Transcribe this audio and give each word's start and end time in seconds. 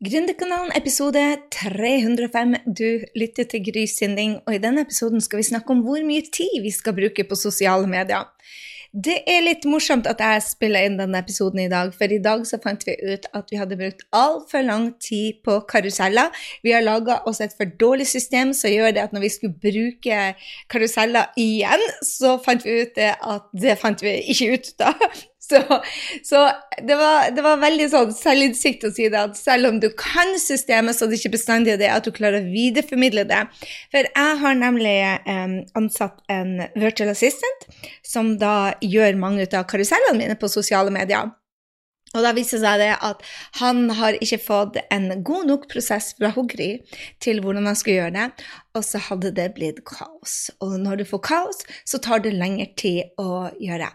Gründerkanalen 0.00 0.70
episode 0.72 1.20
305. 1.52 2.54
Du 2.64 3.02
lytter 3.20 3.44
til 3.44 3.60
Gry 3.66 3.82
Sinding, 3.84 4.38
og 4.46 4.54
i 4.56 4.60
denne 4.62 4.80
episoden 4.86 5.20
skal 5.20 5.42
vi 5.42 5.44
snakke 5.44 5.74
om 5.74 5.82
hvor 5.84 6.00
mye 6.08 6.22
tid 6.24 6.54
vi 6.64 6.70
skal 6.72 6.94
bruke 6.96 7.26
på 7.28 7.36
sosiale 7.36 7.84
medier. 7.84 8.24
Det 8.96 9.18
er 9.28 9.44
litt 9.44 9.66
morsomt 9.68 10.08
at 10.08 10.22
jeg 10.24 10.46
spiller 10.46 10.88
inn 10.88 10.96
denne 10.96 11.20
episoden 11.20 11.60
i 11.60 11.68
dag, 11.68 11.92
for 11.92 12.08
i 12.08 12.16
dag 12.24 12.46
så 12.48 12.56
fant 12.64 12.86
vi 12.88 12.96
ut 12.96 13.28
at 13.36 13.52
vi 13.52 13.60
hadde 13.60 13.76
brukt 13.76 14.06
altfor 14.16 14.64
lang 14.64 14.86
tid 15.04 15.44
på 15.44 15.58
karuseller. 15.68 16.32
Vi 16.64 16.72
har 16.72 16.86
laga 16.86 17.18
oss 17.28 17.42
et 17.44 17.52
for 17.58 17.68
dårlig 17.68 18.08
system 18.08 18.54
som 18.56 18.72
gjør 18.72 18.96
det 18.96 19.04
at 19.04 19.12
når 19.12 19.26
vi 19.26 19.34
skulle 19.36 19.60
bruke 19.68 20.22
karuseller 20.72 21.28
igjen, 21.36 21.84
så 22.00 22.38
fant 22.40 22.64
vi 22.64 22.86
ut 22.86 22.96
det 22.96 23.12
at 23.20 23.52
det 23.52 23.76
fant 23.84 24.00
vi 24.00 24.16
ikke 24.32 24.56
ut 24.56 24.72
da. 24.80 24.94
Så, 25.40 25.56
så 26.24 26.40
det, 26.86 26.94
var, 26.94 27.30
det, 27.34 27.42
var, 27.42 27.56
veldig 27.62 27.86
sånn 27.90 28.12
selvinnsikt 28.14 28.84
å 28.84 28.90
si 28.92 29.08
det, 29.10 29.22
at 29.30 29.38
selv 29.38 29.70
om 29.70 29.78
du 29.80 29.88
kan 29.96 30.34
systemet, 30.38 30.94
så 30.94 31.06
er 31.06 31.10
det 31.10 31.20
ikke 31.22 31.32
bestandig 31.34 31.78
det 31.80 31.88
at 31.90 32.04
du 32.04 32.12
klarer 32.14 32.44
å 32.44 32.52
videreformidle 32.52 33.24
det. 33.30 33.40
For 33.90 34.04
jeg 34.04 34.36
har 34.44 34.60
nemlig 34.60 34.94
um, 35.24 35.56
ansatt 35.80 36.20
en 36.30 36.58
virtual 36.76 37.14
assistant, 37.14 37.66
som 38.06 38.34
da 38.38 38.76
gjør 38.84 39.18
mange 39.20 39.48
av 39.48 39.64
karusellene 39.70 40.20
mine 40.20 40.38
på 40.38 40.52
sosiale 40.52 40.92
medier. 40.94 41.32
Og 42.10 42.24
da 42.26 42.32
viser 42.34 42.58
det 42.58 42.66
seg 42.66 42.80
det 42.82 42.90
at 43.06 43.20
han 43.60 43.84
har 43.94 44.18
ikke 44.18 44.40
fått 44.42 44.80
en 44.90 45.22
god 45.26 45.46
nok 45.46 45.68
prosess 45.70 46.10
fra 46.18 46.32
Hogri 46.34 46.72
til 47.22 47.38
hvordan 47.44 47.68
han 47.70 47.78
skulle 47.78 48.00
gjøre 48.00 48.16
det, 48.16 48.48
og 48.74 48.86
så 48.86 48.98
hadde 49.06 49.30
det 49.36 49.46
blitt 49.54 49.84
kaos. 49.86 50.50
Og 50.58 50.74
når 50.82 51.00
du 51.00 51.04
får 51.06 51.22
kaos, 51.30 51.62
så 51.86 52.02
tar 52.02 52.24
det 52.24 52.34
lengre 52.34 52.66
tid 52.80 53.14
å 53.20 53.46
gjøre. 53.62 53.92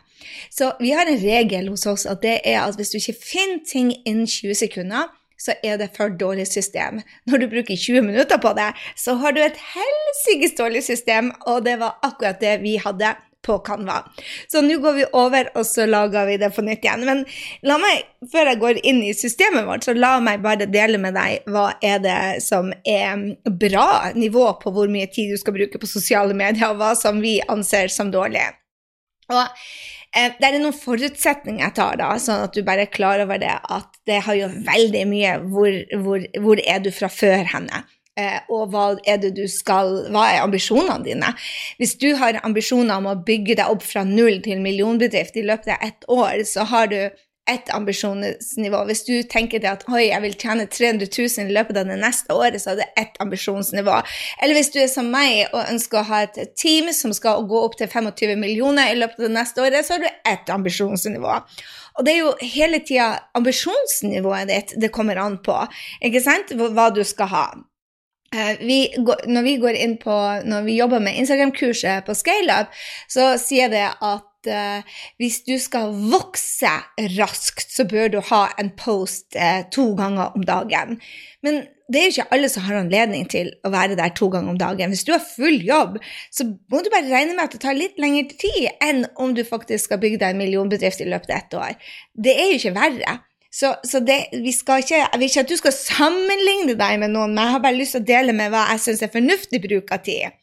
Så 0.48 0.72
vi 0.80 0.94
har 0.96 1.12
en 1.12 1.20
regel 1.20 1.68
hos 1.74 1.84
oss 1.92 2.08
at 2.08 2.24
det 2.24 2.40
er 2.48 2.62
at 2.64 2.80
hvis 2.80 2.96
du 2.96 3.02
ikke 3.02 3.20
finner 3.20 3.62
ting 3.68 3.92
innen 4.06 4.28
20 4.32 4.64
sekunder, 4.64 5.12
så 5.36 5.52
er 5.68 5.76
det 5.78 5.92
for 5.98 6.16
dårlig 6.16 6.48
system. 6.48 7.02
Når 7.28 7.44
du 7.44 7.48
bruker 7.52 7.76
20 7.76 8.08
minutter 8.08 8.40
på 8.40 8.54
det, 8.56 8.72
så 8.96 9.18
har 9.20 9.36
du 9.36 9.42
et 9.44 9.60
helsikes 9.76 10.56
dårlig 10.56 10.86
system, 10.88 11.34
og 11.46 11.66
det 11.68 11.76
var 11.84 12.00
akkurat 12.08 12.40
det 12.40 12.62
vi 12.64 12.78
hadde 12.80 13.12
på 13.46 13.60
Canva. 13.66 14.02
Så 14.52 14.62
nå 14.66 14.78
går 14.82 14.98
vi 15.00 15.06
over, 15.14 15.50
og 15.56 15.66
så 15.68 15.86
lager 15.90 16.28
vi 16.30 16.38
det 16.42 16.52
på 16.56 16.66
nytt 16.66 16.86
igjen. 16.86 17.06
Men 17.08 17.24
la 17.68 17.78
meg, 17.82 18.04
før 18.32 18.52
jeg 18.52 18.62
går 18.64 18.82
inn 18.84 19.02
i 19.06 19.14
systemet 19.18 19.68
vårt, 19.68 19.86
så 19.86 19.96
la 19.98 20.16
meg 20.24 20.44
bare 20.46 20.70
dele 20.70 21.00
med 21.02 21.18
deg 21.18 21.46
hva 21.52 21.70
er 21.86 22.02
det 22.04 22.20
som 22.46 22.72
er 22.82 23.28
bra 23.46 24.12
nivå 24.18 24.48
på 24.62 24.74
hvor 24.76 24.92
mye 24.92 25.10
tid 25.14 25.34
du 25.34 25.42
skal 25.42 25.58
bruke 25.58 25.82
på 25.82 25.90
sosiale 25.90 26.38
medier, 26.38 26.72
og 26.72 26.82
hva 26.82 26.94
som 26.98 27.22
vi 27.24 27.38
anser 27.52 27.92
som 27.94 28.12
dårlig. 28.14 28.46
Og 29.32 29.42
eh, 29.42 30.32
det 30.38 30.48
er 30.50 30.60
noen 30.60 30.76
forutsetninger 30.76 31.64
jeg 31.66 31.78
tar, 31.78 32.00
da, 32.02 32.14
sånn 32.22 32.46
at 32.48 32.56
du 32.56 32.66
bare 32.66 32.86
er 32.86 32.94
klar 32.94 33.22
over 33.24 33.42
det, 33.42 33.54
at 33.54 34.00
det 34.10 34.22
har 34.28 34.38
jo 34.38 34.50
veldig 34.68 35.06
mye 35.10 35.38
hvor, 35.50 35.78
hvor, 36.06 36.26
hvor 36.42 36.62
er 36.62 36.82
du 36.86 36.92
fra 36.94 37.10
før 37.12 37.46
henne. 37.56 37.86
Eh, 38.16 38.40
og 38.48 38.70
hva 38.72 38.86
er 39.04 39.18
det 39.20 39.34
du 39.36 39.44
skal 39.52 40.06
Hva 40.16 40.22
er 40.32 40.46
ambisjonene 40.46 41.04
dine? 41.04 41.34
Hvis 41.82 41.98
du 42.00 42.14
har 42.16 42.40
ambisjoner 42.48 43.02
om 43.02 43.10
å 43.12 43.18
bygge 43.28 43.58
deg 43.60 43.72
opp 43.72 43.84
fra 43.84 44.06
null 44.08 44.40
til 44.46 44.62
millionbedrift 44.64 45.36
i 45.36 45.44
løpet 45.44 45.74
av 45.76 45.84
ett 45.84 46.08
år, 46.08 46.46
så 46.48 46.64
har 46.70 46.88
du 46.94 47.00
ett 47.52 47.70
ambisjonsnivå. 47.70 48.80
Hvis 48.90 49.04
du 49.06 49.14
tenker 49.30 49.62
det 49.62 49.70
at 49.70 49.84
oi, 49.92 50.08
jeg 50.08 50.22
vil 50.24 50.38
tjene 50.40 50.66
300 50.66 51.10
000 51.12 51.52
i 51.52 51.54
løpet 51.54 51.78
av 51.78 51.92
det 51.92 51.98
neste 52.02 52.34
året, 52.34 52.58
så 52.62 52.72
er 52.72 52.80
det 52.80 52.88
ett 52.98 53.20
ambisjonsnivå. 53.22 54.00
Eller 54.42 54.58
hvis 54.58 54.72
du 54.74 54.80
er 54.82 54.90
som 54.90 55.12
meg 55.14 55.52
og 55.52 55.62
ønsker 55.62 56.02
å 56.02 56.08
ha 56.10 56.24
et 56.26 56.56
team 56.58 56.90
som 56.96 57.14
skal 57.14 57.46
gå 57.50 57.62
opp 57.68 57.78
til 57.78 57.92
25 57.92 58.34
millioner 58.42 58.90
i 58.90 58.98
løpet 58.98 59.22
av 59.22 59.28
det 59.28 59.36
neste 59.36 59.62
året, 59.62 59.86
så 59.86 59.98
har 59.98 60.08
du 60.08 60.32
ett 60.32 60.50
ambisjonsnivå. 60.56 61.38
Og 61.96 62.08
det 62.08 62.16
er 62.16 62.24
jo 62.24 62.34
hele 62.42 62.82
tida 62.88 63.12
ambisjonsnivået 63.38 64.50
ditt 64.50 64.76
det 64.82 64.94
kommer 64.96 65.22
an 65.22 65.38
på, 65.46 65.60
ikke 66.02 66.24
sant, 66.26 66.56
hva 66.58 66.90
du 66.96 67.04
skal 67.06 67.30
ha. 67.32 67.48
Eh, 68.34 68.56
vi 68.60 68.80
går, 68.98 69.28
når 69.30 69.46
vi 69.46 69.58
går 69.62 69.78
inn 69.80 69.98
på 70.02 70.16
Når 70.50 70.66
vi 70.66 70.80
jobber 70.80 71.04
med 71.04 71.20
Instagram-kurset 71.22 72.08
på 72.08 72.16
ScaleUp, 72.18 72.74
så 73.12 73.36
sier 73.40 73.70
det 73.72 73.86
at 73.86 74.50
uh, 74.50 74.98
hvis 75.22 75.40
du 75.46 75.56
skal 75.62 75.94
vokse 76.12 76.72
raskt, 77.18 77.72
så 77.74 77.86
bør 77.90 78.12
du 78.14 78.20
ha 78.32 78.48
en 78.62 78.72
post 78.78 79.38
uh, 79.38 79.64
to 79.74 79.92
ganger 79.98 80.36
om 80.38 80.46
dagen. 80.46 81.00
Men 81.46 81.64
det 81.92 82.02
er 82.02 82.08
jo 82.08 82.14
ikke 82.16 82.34
alle 82.34 82.50
som 82.50 82.66
har 82.66 82.80
anledning 82.80 83.28
til 83.30 83.52
å 83.66 83.72
være 83.74 83.98
der 83.98 84.14
to 84.18 84.30
ganger 84.34 84.56
om 84.56 84.60
dagen. 84.62 84.94
Hvis 84.94 85.06
du 85.06 85.14
har 85.14 85.22
full 85.22 85.62
jobb, 85.66 86.00
så 86.34 86.48
må 86.50 86.82
du 86.82 86.90
bare 86.94 87.10
regne 87.10 87.36
med 87.36 87.46
at 87.46 87.54
det 87.54 87.62
tar 87.66 87.78
litt 87.78 88.02
lengre 88.02 88.26
tid 88.34 88.72
enn 88.84 89.06
om 89.22 89.36
du 89.38 89.44
faktisk 89.46 89.90
skal 89.90 90.02
bygge 90.02 90.22
deg 90.24 90.34
en 90.34 90.42
millionbedrift 90.42 91.04
i 91.06 91.10
løpet 91.10 91.30
av 91.30 91.38
ett 91.38 91.58
år. 91.62 91.94
Det 92.18 92.34
er 92.34 92.52
jo 92.52 92.60
ikke 92.62 92.78
verre. 92.78 93.20
Så, 93.56 93.70
så 93.88 94.02
det, 94.04 94.18
vi 94.44 94.52
skal 94.52 94.82
ikke, 94.84 94.98
jeg 95.00 95.20
vil 95.20 95.30
ikke 95.30 95.44
at 95.46 95.52
du 95.52 95.56
skal 95.60 95.76
sammenligne 95.76 96.74
deg 96.76 96.98
med 97.00 97.14
noen, 97.14 97.32
men 97.32 97.46
jeg 97.46 97.56
har 97.56 97.62
bare 97.64 97.78
lyst 97.78 97.96
til 97.96 98.04
å 98.04 98.10
dele 98.10 98.36
med 98.36 98.52
hva 98.52 98.66
jeg 98.74 98.84
syns 98.84 99.04
er 99.06 99.14
fornuftig 99.14 99.62
bruk 99.64 99.94
av 99.96 100.04
tid. 100.04 100.36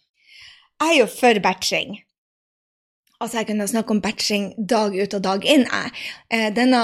Jeg 0.81 0.89
er 0.89 0.97
jo 0.97 1.09
for 1.13 1.41
batching. 1.45 1.99
Altså, 3.23 3.39
jeg 3.39 3.47
kunne 3.53 3.69
snakke 3.71 3.95
om 3.95 4.01
batching 4.03 4.47
dag 4.71 4.97
ut 4.99 5.13
og 5.15 5.21
dag 5.23 5.45
inn. 5.47 5.63
Eh, 5.71 6.49
denne, 6.57 6.81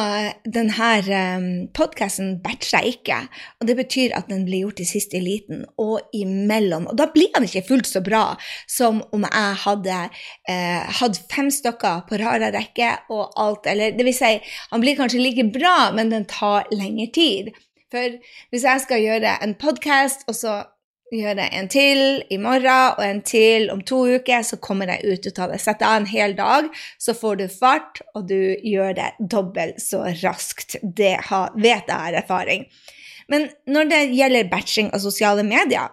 denne 0.46 0.90
um, 1.34 1.48
podkasten 1.74 2.36
batcher 2.44 2.78
jeg 2.78 2.98
ikke. 2.98 3.16
Og 3.58 3.66
det 3.66 3.74
betyr 3.80 4.14
at 4.14 4.30
den 4.30 4.44
blir 4.46 4.62
gjort 4.68 4.84
i 4.84 4.86
siste 4.86 5.18
liten 5.18 5.64
og 5.82 6.14
imellom. 6.14 6.86
Og 6.92 6.94
da 7.00 7.08
blir 7.10 7.32
den 7.34 7.48
ikke 7.48 7.64
fullt 7.72 7.90
så 7.90 8.04
bra 8.06 8.22
som 8.70 9.02
om 9.10 9.26
jeg 9.26 9.58
hadde 9.64 9.98
eh, 9.98 10.86
hatt 11.00 11.18
fem 11.32 11.50
stykker 11.50 12.06
på 12.06 12.22
rara 12.22 12.52
rekke 12.54 12.94
og 13.10 13.34
alt. 13.34 13.66
Eller 13.66 13.98
det 13.98 14.06
vil 14.06 14.14
si, 14.14 14.36
han 14.70 14.84
blir 14.84 14.98
kanskje 15.00 15.24
like 15.24 15.50
bra, 15.58 15.90
men 15.96 16.14
den 16.14 16.30
tar 16.30 16.70
lengre 16.70 17.10
tid. 17.18 17.50
For 17.90 18.14
hvis 18.52 18.68
jeg 18.68 18.86
skal 18.86 19.02
gjøre 19.02 19.40
en 19.42 19.58
podkast, 19.58 20.28
og 20.30 20.38
så 20.38 20.60
gjøre 21.14 21.48
en 21.56 21.68
til 21.72 22.22
i 22.30 22.38
morgen 22.40 22.98
og 22.98 23.02
en 23.04 23.22
til 23.26 23.70
om 23.72 23.80
to 23.86 24.02
uker, 24.18 24.42
så 24.44 24.58
kommer 24.60 24.90
jeg 24.92 25.18
ut 25.18 25.38
av 25.38 25.52
det. 25.52 25.60
Sett 25.62 25.84
av 25.84 26.00
en 26.00 26.08
hel 26.10 26.36
dag, 26.38 26.68
så 27.00 27.14
får 27.16 27.40
du 27.40 27.46
fart, 27.52 28.02
og 28.14 28.28
du 28.30 28.56
gjør 28.66 28.96
det 28.98 29.12
dobbelt 29.18 29.80
så 29.82 30.04
raskt. 30.22 30.76
Det 30.82 31.16
har, 31.30 31.54
vet 31.56 31.88
jeg 31.88 32.12
er 32.12 32.20
erfaring. 32.22 32.68
Men 33.28 33.48
når 33.68 33.90
det 33.90 34.02
gjelder 34.16 34.52
batching 34.52 34.92
av 34.96 35.04
sosiale 35.04 35.44
medier 35.44 35.92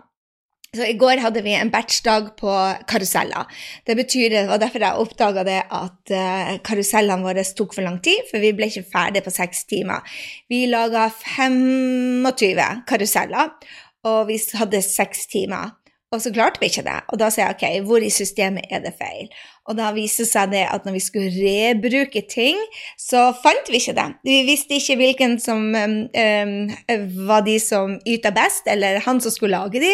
så 0.75 0.83
I 0.87 0.95
går 0.99 1.21
hadde 1.23 1.43
vi 1.45 1.53
en 1.55 1.71
batchdag 1.71 2.33
på 2.39 2.51
karuseller. 2.89 3.47
Det 3.87 3.95
betyr, 3.97 4.27
det 4.33 4.43
var 4.49 4.59
derfor 4.59 4.83
jeg 4.83 5.03
oppdaga 5.03 5.45
det 5.47 5.59
at 5.63 6.11
uh, 6.11 6.51
karusellene 6.65 7.25
våre 7.25 7.45
tok 7.57 7.75
for 7.77 7.85
lang 7.85 8.01
tid, 8.03 8.25
for 8.29 8.43
vi 8.43 8.51
ble 8.55 8.67
ikke 8.71 8.85
ferdig 8.91 9.23
på 9.25 9.33
seks 9.33 9.63
timer. 9.69 10.03
Vi 10.51 10.65
laga 10.71 11.07
25 11.13 12.83
karuseller, 12.89 13.53
og 14.05 14.29
vi 14.29 14.39
hadde 14.59 14.83
seks 14.85 15.25
timer. 15.31 15.73
Og 16.13 16.21
så 16.21 16.31
klarte 16.31 16.61
vi 16.61 16.69
ikke 16.69 16.85
det. 16.85 16.99
Og 17.11 17.19
da 17.19 17.27
sier 17.33 17.49
jeg 17.49 17.55
ok, 17.57 17.87
hvor 17.89 18.03
i 18.03 18.11
systemet 18.13 18.69
er 18.71 18.83
det 18.83 18.93
feil? 18.95 19.27
Og 19.65 19.75
da 19.75 19.89
viser 19.95 20.27
seg 20.29 20.51
det 20.53 20.61
at 20.69 20.85
når 20.85 20.95
vi 20.95 21.01
skulle 21.03 21.31
rebruke 21.33 22.21
ting, 22.29 22.59
så 23.01 23.31
fant 23.41 23.71
vi 23.71 23.81
ikke 23.81 23.95
det. 23.97 24.05
Vi 24.27 24.37
visste 24.47 24.77
ikke 24.77 24.99
hvilken 25.01 25.35
som 25.41 25.65
um, 25.73 25.97
um, 26.05 26.55
var 27.27 27.43
de 27.47 27.57
som 27.59 27.97
yta 28.07 28.31
best, 28.35 28.69
eller 28.71 29.01
han 29.03 29.19
som 29.23 29.33
skulle 29.33 29.57
lage 29.57 29.81
de, 29.81 29.91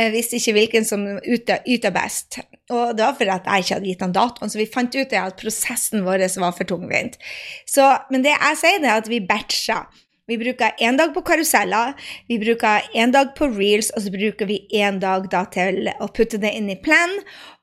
uh, 0.00 0.08
visste 0.16 0.40
ikke 0.40 0.56
hvilken 0.56 0.88
som 0.88 1.04
yta, 1.20 1.60
yta 1.68 1.92
best. 1.94 2.40
Og 2.72 2.96
det 2.96 3.04
var 3.04 3.18
fordi 3.20 3.36
jeg 3.36 3.66
ikke 3.66 3.76
hadde 3.76 3.90
gitt 3.92 4.04
han 4.06 4.16
datoen, 4.16 4.50
så 4.50 4.62
vi 4.62 4.70
fant 4.72 4.96
ut 4.96 5.18
at 5.20 5.40
prosessen 5.44 6.06
vår 6.08 6.24
var 6.40 6.56
for 6.56 6.72
tungvint. 6.72 7.20
Så, 7.68 7.84
men 8.10 8.24
det 8.24 8.32
jeg 8.32 8.62
sier, 8.64 8.80
er 8.80 8.96
at 8.96 9.12
vi 9.12 9.20
batcha. 9.22 9.84
Vi 10.30 10.38
bruker 10.38 10.76
én 10.78 10.96
dag 10.96 11.10
på 11.14 11.24
karuseller, 11.26 11.94
vi 12.28 12.36
bruker 12.38 12.84
én 12.94 13.10
dag 13.10 13.32
på 13.34 13.48
reels, 13.50 13.88
og 13.96 14.04
så 14.04 14.12
bruker 14.14 14.46
vi 14.46 14.60
én 14.78 15.00
dag 15.02 15.24
da 15.32 15.40
til 15.50 15.90
å 15.98 16.06
putte 16.06 16.38
det 16.38 16.52
inn 16.54 16.68
i 16.70 16.76
plan 16.78 17.16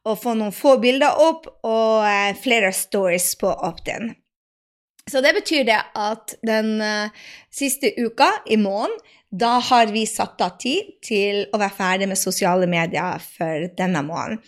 og 0.03 0.17
få 0.19 0.33
noen 0.35 0.51
få 0.51 0.73
bilder 0.83 1.15
opp 1.29 1.47
og 1.63 2.03
eh, 2.03 2.33
flere 2.35 2.73
stories 2.75 3.29
på 3.39 3.53
opt-in. 3.69 4.11
Så 5.07 5.21
det 5.23 5.31
betyr 5.37 5.63
det 5.63 5.79
at 5.95 6.35
den 6.43 6.81
uh, 6.83 7.07
siste 7.47 7.93
uka, 7.95 8.27
i 8.51 8.59
måneden, 8.59 8.97
da 9.31 9.57
har 9.59 9.89
vi 9.91 10.05
satt 10.07 10.39
av 10.41 10.53
tid 10.61 10.93
til 11.03 11.41
å 11.51 11.59
være 11.59 11.75
ferdig 11.75 12.07
med 12.07 12.19
sosiale 12.19 12.67
medier 12.69 13.19
for 13.19 13.65
denne 13.75 13.99
måneden. 14.07 14.39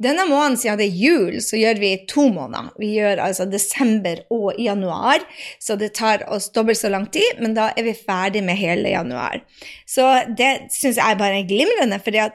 Denne 0.00 0.24
måneden, 0.28 0.56
siden 0.56 0.80
det 0.80 0.86
er 0.86 1.02
jul, 1.02 1.36
så 1.44 1.60
gjør 1.60 1.82
vi 1.82 1.90
to 2.08 2.24
måneder. 2.32 2.70
Vi 2.80 2.94
gjør 2.94 3.20
altså 3.26 3.44
desember 3.50 4.22
og 4.32 4.56
januar, 4.56 5.26
så 5.60 5.76
det 5.76 5.92
tar 5.98 6.24
oss 6.32 6.48
dobbelt 6.56 6.80
så 6.80 6.88
lang 6.92 7.10
tid, 7.12 7.42
men 7.44 7.58
da 7.58 7.68
er 7.76 7.84
vi 7.90 7.96
ferdig 7.98 8.44
med 8.46 8.56
hele 8.56 8.94
januar. 8.94 9.44
Så 9.84 10.08
det 10.38 10.72
syns 10.72 11.02
jeg 11.02 11.20
bare 11.20 11.42
er 11.42 11.52
glimrende, 11.52 12.00
for 12.00 12.16
det, 12.16 12.30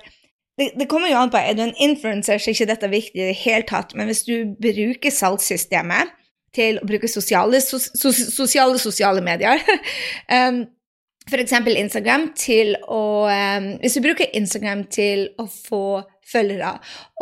det, 0.77 0.89
kommer 0.91 1.09
jo 1.09 1.17
an 1.17 1.33
på 1.33 1.41
er 1.41 1.57
du 1.57 1.65
en 1.65 1.75
influenser, 1.81 2.37
så 2.37 2.51
er 2.51 2.59
ikke 2.59 2.71
dette 2.75 2.93
viktig 2.93 3.25
i 3.25 3.29
det 3.31 3.41
hele 3.41 3.65
tatt, 3.65 3.97
men 3.97 4.11
hvis 4.11 4.25
du 4.29 4.53
bruker 4.61 5.17
salgssystemet 5.17 6.13
til 6.53 6.77
å 6.77 6.87
bruke 6.87 7.09
sosiale, 7.09 7.59
sos, 7.61 7.89
sosiale, 7.97 8.77
sosiale 8.81 9.21
medier 9.25 9.61
um, 10.37 10.65
f.eks. 11.27 11.53
Instagram 11.75 12.29
til 12.39 12.75
å 12.87 13.01
um, 13.27 13.71
Hvis 13.81 13.97
du 13.97 14.03
bruker 14.05 14.31
Instagram 14.37 14.85
til 14.93 15.27
å 15.41 15.47
få 15.51 16.03
følgere, 16.27 16.73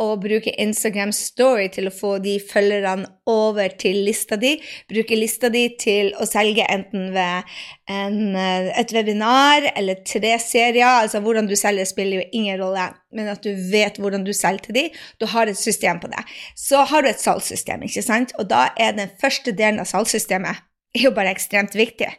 og 0.02 0.22
bruker 0.24 0.56
Instagram 0.62 1.12
Story 1.14 1.68
til 1.74 1.88
å 1.88 1.94
få 1.94 2.16
de 2.22 2.36
følgerne 2.42 3.06
over 3.30 3.74
til 3.78 4.00
lista 4.06 4.38
di, 4.40 4.56
bruker 4.90 5.18
lista 5.18 5.50
di 5.52 5.68
til 5.78 6.10
å 6.18 6.26
selge 6.26 6.66
enten 6.72 7.12
ved 7.14 7.54
en, 7.92 8.18
eh, 8.34 8.72
et 8.80 8.94
webinar 8.96 9.70
eller 9.76 10.02
tre 10.02 10.34
serier, 10.42 11.04
altså 11.04 11.22
hvordan 11.22 11.46
du 11.46 11.54
selger 11.58 11.86
spiller 11.86 12.22
jo 12.22 12.28
ingen 12.32 12.60
rolle, 12.62 12.88
men 13.14 13.30
at 13.30 13.46
du 13.46 13.52
vet 13.70 14.02
hvordan 14.02 14.26
du 14.26 14.34
selger 14.34 14.66
til 14.66 14.80
de, 14.80 14.86
du 15.22 15.26
har 15.30 15.46
et 15.46 15.58
system 15.60 16.02
på 16.02 16.10
det. 16.10 16.26
Så 16.58 16.82
har 16.90 17.06
du 17.06 17.12
et 17.12 17.22
salgssystem, 17.22 17.86
ikke 17.86 18.02
sant, 18.02 18.34
og 18.40 18.50
da 18.50 18.70
er 18.74 18.98
den 18.98 19.14
første 19.22 19.54
delen 19.54 19.82
av 19.82 19.90
salgssystemet 19.90 20.66
jo 20.98 21.14
bare 21.14 21.34
ekstremt 21.36 21.78
viktig. 21.78 22.10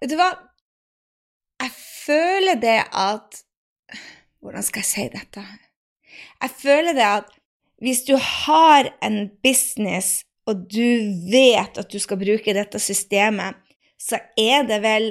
Vet 0.00 0.12
du 0.12 0.18
hva? 0.18 0.30
Jeg 1.62 1.74
føler 1.74 2.58
det 2.62 2.80
at 2.94 3.42
Hvordan 4.38 4.62
skal 4.62 4.84
jeg 4.84 4.86
si 4.86 5.04
dette? 5.10 5.42
Jeg 6.38 6.50
føler 6.60 6.94
det 6.94 7.06
at 7.06 7.32
hvis 7.82 8.04
du 8.06 8.14
har 8.16 8.86
en 9.02 9.16
business, 9.42 10.22
og 10.46 10.66
du 10.70 10.86
vet 11.30 11.78
at 11.78 11.90
du 11.90 11.98
skal 11.98 12.18
bruke 12.18 12.54
dette 12.54 12.78
systemet, 12.82 13.58
så 13.98 14.20
er 14.38 14.62
det 14.66 14.78
vel 14.82 15.10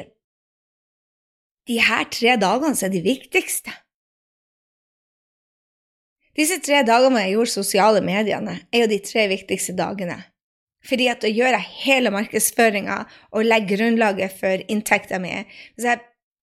de 1.68 1.78
her 1.84 2.08
tre 2.12 2.38
dagene 2.40 2.76
som 2.76 2.88
er 2.88 2.96
de 2.96 3.04
viktigste. 3.04 3.76
Disse 6.38 6.60
tre 6.64 6.84
dagene 6.88 7.26
jeg 7.26 7.36
gjorde 7.36 7.56
sosiale 7.56 8.02
mediene, 8.06 8.60
er 8.72 8.86
jo 8.86 8.92
de 8.92 9.00
tre 9.04 9.28
viktigste 9.32 9.76
dagene. 9.76 10.22
Fordi 10.88 11.10
at 11.12 11.24
da 11.24 11.32
gjør 11.32 11.58
jeg 11.58 11.72
hele 11.84 12.12
markedsføringa 12.16 13.02
og 13.36 13.48
legger 13.48 13.78
grunnlaget 13.78 14.36
for 14.40 14.64
inntekta 14.72 15.20
mi. 15.20 15.34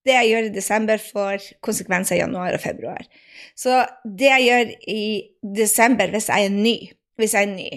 Det 0.05 0.13
jeg 0.13 0.29
gjør 0.29 0.49
i 0.51 0.53
desember, 0.53 1.01
får 1.01 1.47
konsekvenser 1.65 2.19
i 2.19 2.21
januar 2.21 2.53
og 2.53 2.61
februar. 2.61 3.07
Så 3.57 3.87
det 4.05 4.29
jeg 4.29 4.45
gjør 4.51 4.75
i 4.93 5.05
desember, 5.57 6.13
hvis 6.13 6.29
jeg 6.29 6.45
er 6.51 6.53
ny 6.53 6.77
hvis 7.21 7.35
jeg 7.35 7.47
er 7.47 7.55
ny 7.55 7.71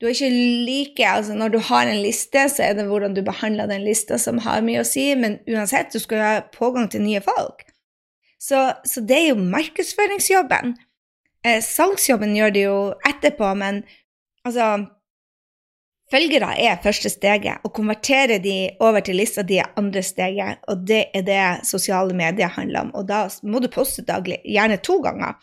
Du 0.00 0.06
er 0.06 0.14
ikke 0.14 0.30
like 0.66 1.06
altså 1.06 1.34
Når 1.34 1.48
du 1.48 1.58
har 1.58 1.86
en 1.86 2.02
liste, 2.02 2.48
så 2.48 2.62
er 2.62 2.72
det 2.74 2.86
hvordan 2.88 3.14
du 3.14 3.22
behandler 3.22 3.66
den 3.66 3.84
lista, 3.84 4.18
som 4.18 4.38
har 4.38 4.62
mye 4.64 4.80
å 4.80 4.86
si, 4.88 5.10
men 5.14 5.38
uansett, 5.48 5.92
du 5.92 6.00
skal 6.00 6.16
jo 6.16 6.24
ha 6.24 6.38
pågang 6.54 6.88
til 6.90 7.04
nye 7.04 7.20
folk. 7.20 7.66
Så, 8.40 8.72
så 8.88 9.02
det 9.04 9.18
er 9.18 9.26
jo 9.28 9.50
markedsføringsjobben. 9.52 10.72
Eh, 11.44 11.60
salgsjobben 11.60 12.32
gjør 12.32 12.54
det 12.56 12.62
jo 12.64 12.78
etterpå, 13.10 13.52
men 13.60 13.82
altså 14.48 14.70
Følgere 16.10 16.56
er 16.58 16.80
første 16.82 17.10
steget. 17.12 17.62
Å 17.62 17.70
konvertere 17.70 18.40
de 18.42 18.72
over 18.82 19.04
til 19.06 19.20
lista 19.20 19.44
di 19.46 19.60
er 19.62 19.70
andre 19.78 20.02
steget, 20.02 20.58
og 20.70 20.82
det 20.88 21.04
er 21.14 21.22
det 21.26 21.42
sosiale 21.68 22.16
medier 22.18 22.50
handler 22.50 22.88
om. 22.88 22.92
Og 22.98 23.06
da 23.06 23.24
må 23.46 23.62
du 23.62 23.70
poste 23.70 24.02
daglig, 24.06 24.40
gjerne 24.42 24.80
to 24.82 24.98
ganger. 25.04 25.38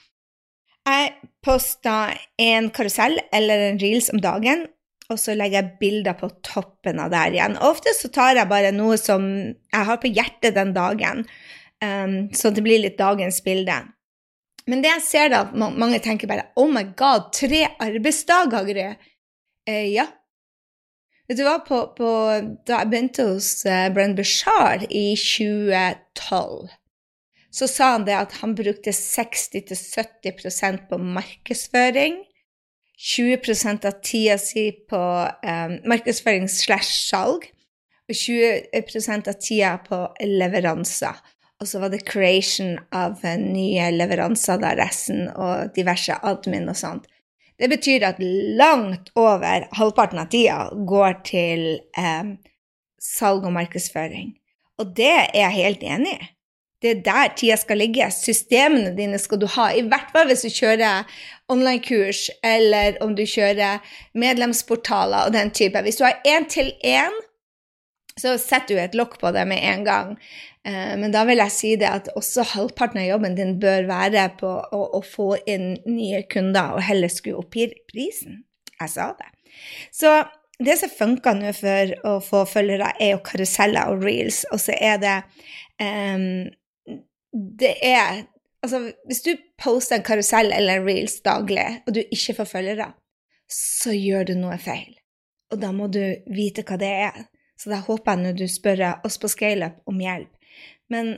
Jeg 0.88 1.14
poster 1.44 2.18
en 2.42 2.68
karusell 2.76 3.16
eller 3.36 3.70
en 3.70 3.80
reels 3.80 4.12
om 4.12 4.20
dagen, 4.24 4.66
og 5.08 5.20
så 5.20 5.36
legger 5.40 5.62
jeg 5.62 5.80
bilder 5.80 6.18
på 6.20 6.30
toppen 6.44 7.00
av 7.00 7.14
der 7.16 7.36
igjen. 7.36 7.56
Ofte 7.64 7.96
så 7.96 8.12
tar 8.12 8.36
jeg 8.36 8.52
bare 8.52 8.74
noe 8.76 9.00
som 9.00 9.24
jeg 9.24 9.88
har 9.88 10.02
på 10.04 10.12
hjertet 10.12 10.56
den 10.56 10.74
dagen, 10.76 11.24
um, 11.84 12.18
så 12.36 12.52
det 12.52 12.64
blir 12.66 12.84
litt 12.84 13.00
dagens 13.00 13.40
bilde. 13.46 13.86
Men 14.68 14.84
det 14.84 14.92
jeg 14.98 15.06
ser 15.06 15.32
da, 15.32 15.46
mange 15.56 16.02
tenker 16.04 16.28
bare 16.28 16.50
Oh 16.60 16.68
my 16.68 16.90
God, 17.00 17.32
tre 17.36 17.70
arbeidsdager, 17.80 18.68
Gry! 18.68 18.90
Eh, 19.68 19.88
ja, 19.92 20.08
Vet 21.28 21.42
du 21.42 21.44
hva, 21.44 21.58
på, 21.60 21.82
på, 21.98 22.10
da 22.64 22.78
jeg 22.80 22.88
begynte 22.88 23.26
hos 23.28 23.50
uh, 23.68 23.90
Brenn 23.92 24.16
Bashar 24.16 24.86
i 24.88 25.12
2012, 25.20 26.70
så 27.58 27.68
sa 27.68 27.90
han 27.98 28.06
det 28.08 28.16
at 28.16 28.38
han 28.40 28.54
brukte 28.56 28.94
60-70% 28.96 30.88
på 30.88 31.00
markedsføring. 31.04 32.22
20 32.98 33.86
av 33.86 34.00
tida 34.02 34.38
si 34.42 34.72
på 34.90 34.98
um, 34.98 35.76
markedsføring 35.92 36.48
slash 36.50 36.96
salg. 37.10 37.44
Og 38.08 38.16
20% 38.16 39.28
av 39.28 39.36
tida 39.44 39.74
på 39.84 40.00
leveranser. 40.24 41.20
Og 41.60 41.68
så 41.68 41.82
var 41.84 41.92
det 41.92 42.08
creation 42.08 42.78
av 42.96 43.20
uh, 43.26 43.36
nye 43.36 43.92
leveranser, 43.98 44.64
da 44.64 44.72
resten, 44.80 45.28
og 45.36 45.76
diverse 45.76 46.16
admin 46.24 46.72
og 46.72 46.80
sånt. 46.80 47.12
Det 47.58 47.70
betyr 47.72 48.06
at 48.06 48.20
langt 48.60 49.10
over 49.18 49.68
halvparten 49.78 50.22
av 50.22 50.30
tida 50.30 50.68
går 50.90 51.22
til 51.26 51.64
eh, 51.98 52.34
salg 53.02 53.46
og 53.48 53.56
markedsføring. 53.56 54.36
Og 54.78 54.94
det 54.98 55.14
er 55.14 55.32
jeg 55.34 55.56
helt 55.58 55.86
enig 55.86 56.14
i. 56.14 56.28
Det 56.82 56.92
er 56.92 57.00
der 57.02 57.32
tida 57.34 57.56
skal 57.58 57.80
ligge. 57.82 58.06
Systemene 58.14 58.92
dine 58.98 59.18
skal 59.18 59.40
du 59.42 59.48
ha, 59.50 59.72
i 59.74 59.82
hvert 59.82 60.12
fall 60.14 60.28
hvis 60.30 60.46
du 60.46 60.54
kjører 60.54 61.08
online-kurs, 61.50 62.28
eller 62.46 63.00
om 63.02 63.16
du 63.18 63.24
kjører 63.26 63.82
medlemsportaler 64.14 65.26
og 65.26 65.34
den 65.34 65.50
type. 65.50 65.82
Hvis 65.82 65.98
du 65.98 66.06
har 66.06 66.22
én-til-én, 66.22 67.18
så 68.18 68.36
setter 68.42 68.76
du 68.76 68.82
et 68.82 68.98
lokk 68.98 69.18
på 69.22 69.32
det 69.36 69.46
med 69.50 69.62
en 69.64 69.84
gang. 69.86 70.14
Eh, 70.68 70.94
men 71.00 71.14
da 71.14 71.24
vil 71.28 71.42
jeg 71.44 71.54
si 71.54 71.74
det 71.80 71.90
at 71.90 72.10
også 72.18 72.46
halvparten 72.54 73.02
av 73.04 73.10
jobben 73.12 73.38
din 73.38 73.56
bør 73.62 73.88
være 73.90 74.28
på 74.40 74.50
å, 74.50 74.82
å 74.98 75.02
få 75.06 75.36
inn 75.50 75.76
nye 75.86 76.24
kunder, 76.32 76.76
og 76.76 76.86
heller 76.88 77.12
skulle 77.14 77.44
opp 77.44 77.56
prisen. 77.92 78.44
Jeg 78.78 78.94
sa 78.94 79.12
det. 79.18 79.32
Så 79.96 80.14
det 80.64 80.78
som 80.82 80.90
funker 80.90 81.38
nå 81.38 81.52
for 81.56 81.94
å 82.10 82.16
få 82.24 82.44
følgere, 82.50 82.94
er 83.02 83.16
jo 83.16 83.26
karuseller 83.26 83.94
og 83.94 84.06
reels, 84.06 84.44
og 84.52 84.62
så 84.62 84.74
er 84.74 84.98
det 85.02 85.20
um, 85.82 86.48
Det 87.32 87.76
er 87.86 88.26
Altså, 88.66 88.80
hvis 89.06 89.22
du 89.22 89.36
poster 89.62 90.00
en 90.00 90.04
karusell 90.04 90.50
eller 90.52 90.80
en 90.80 90.88
reels 90.88 91.20
daglig, 91.24 91.64
og 91.86 91.94
du 91.94 92.00
ikke 92.02 92.34
får 92.40 92.48
følgere, 92.50 92.88
så 93.54 93.94
gjør 93.94 94.26
du 94.28 94.34
noe 94.40 94.58
feil. 94.60 94.96
Og 95.54 95.62
da 95.62 95.70
må 95.72 95.86
du 95.94 96.02
vite 96.34 96.66
hva 96.68 96.76
det 96.82 96.90
er. 97.06 97.20
Så 97.58 97.72
da 97.74 97.82
håper 97.82 98.14
jeg 98.14 98.24
når 98.24 98.36
du 98.38 98.46
spør 98.52 98.84
oss 99.08 99.18
på 99.22 99.30
ScaleUp 99.32 99.80
om 99.90 100.02
hjelp, 100.02 100.30
men, 100.94 101.16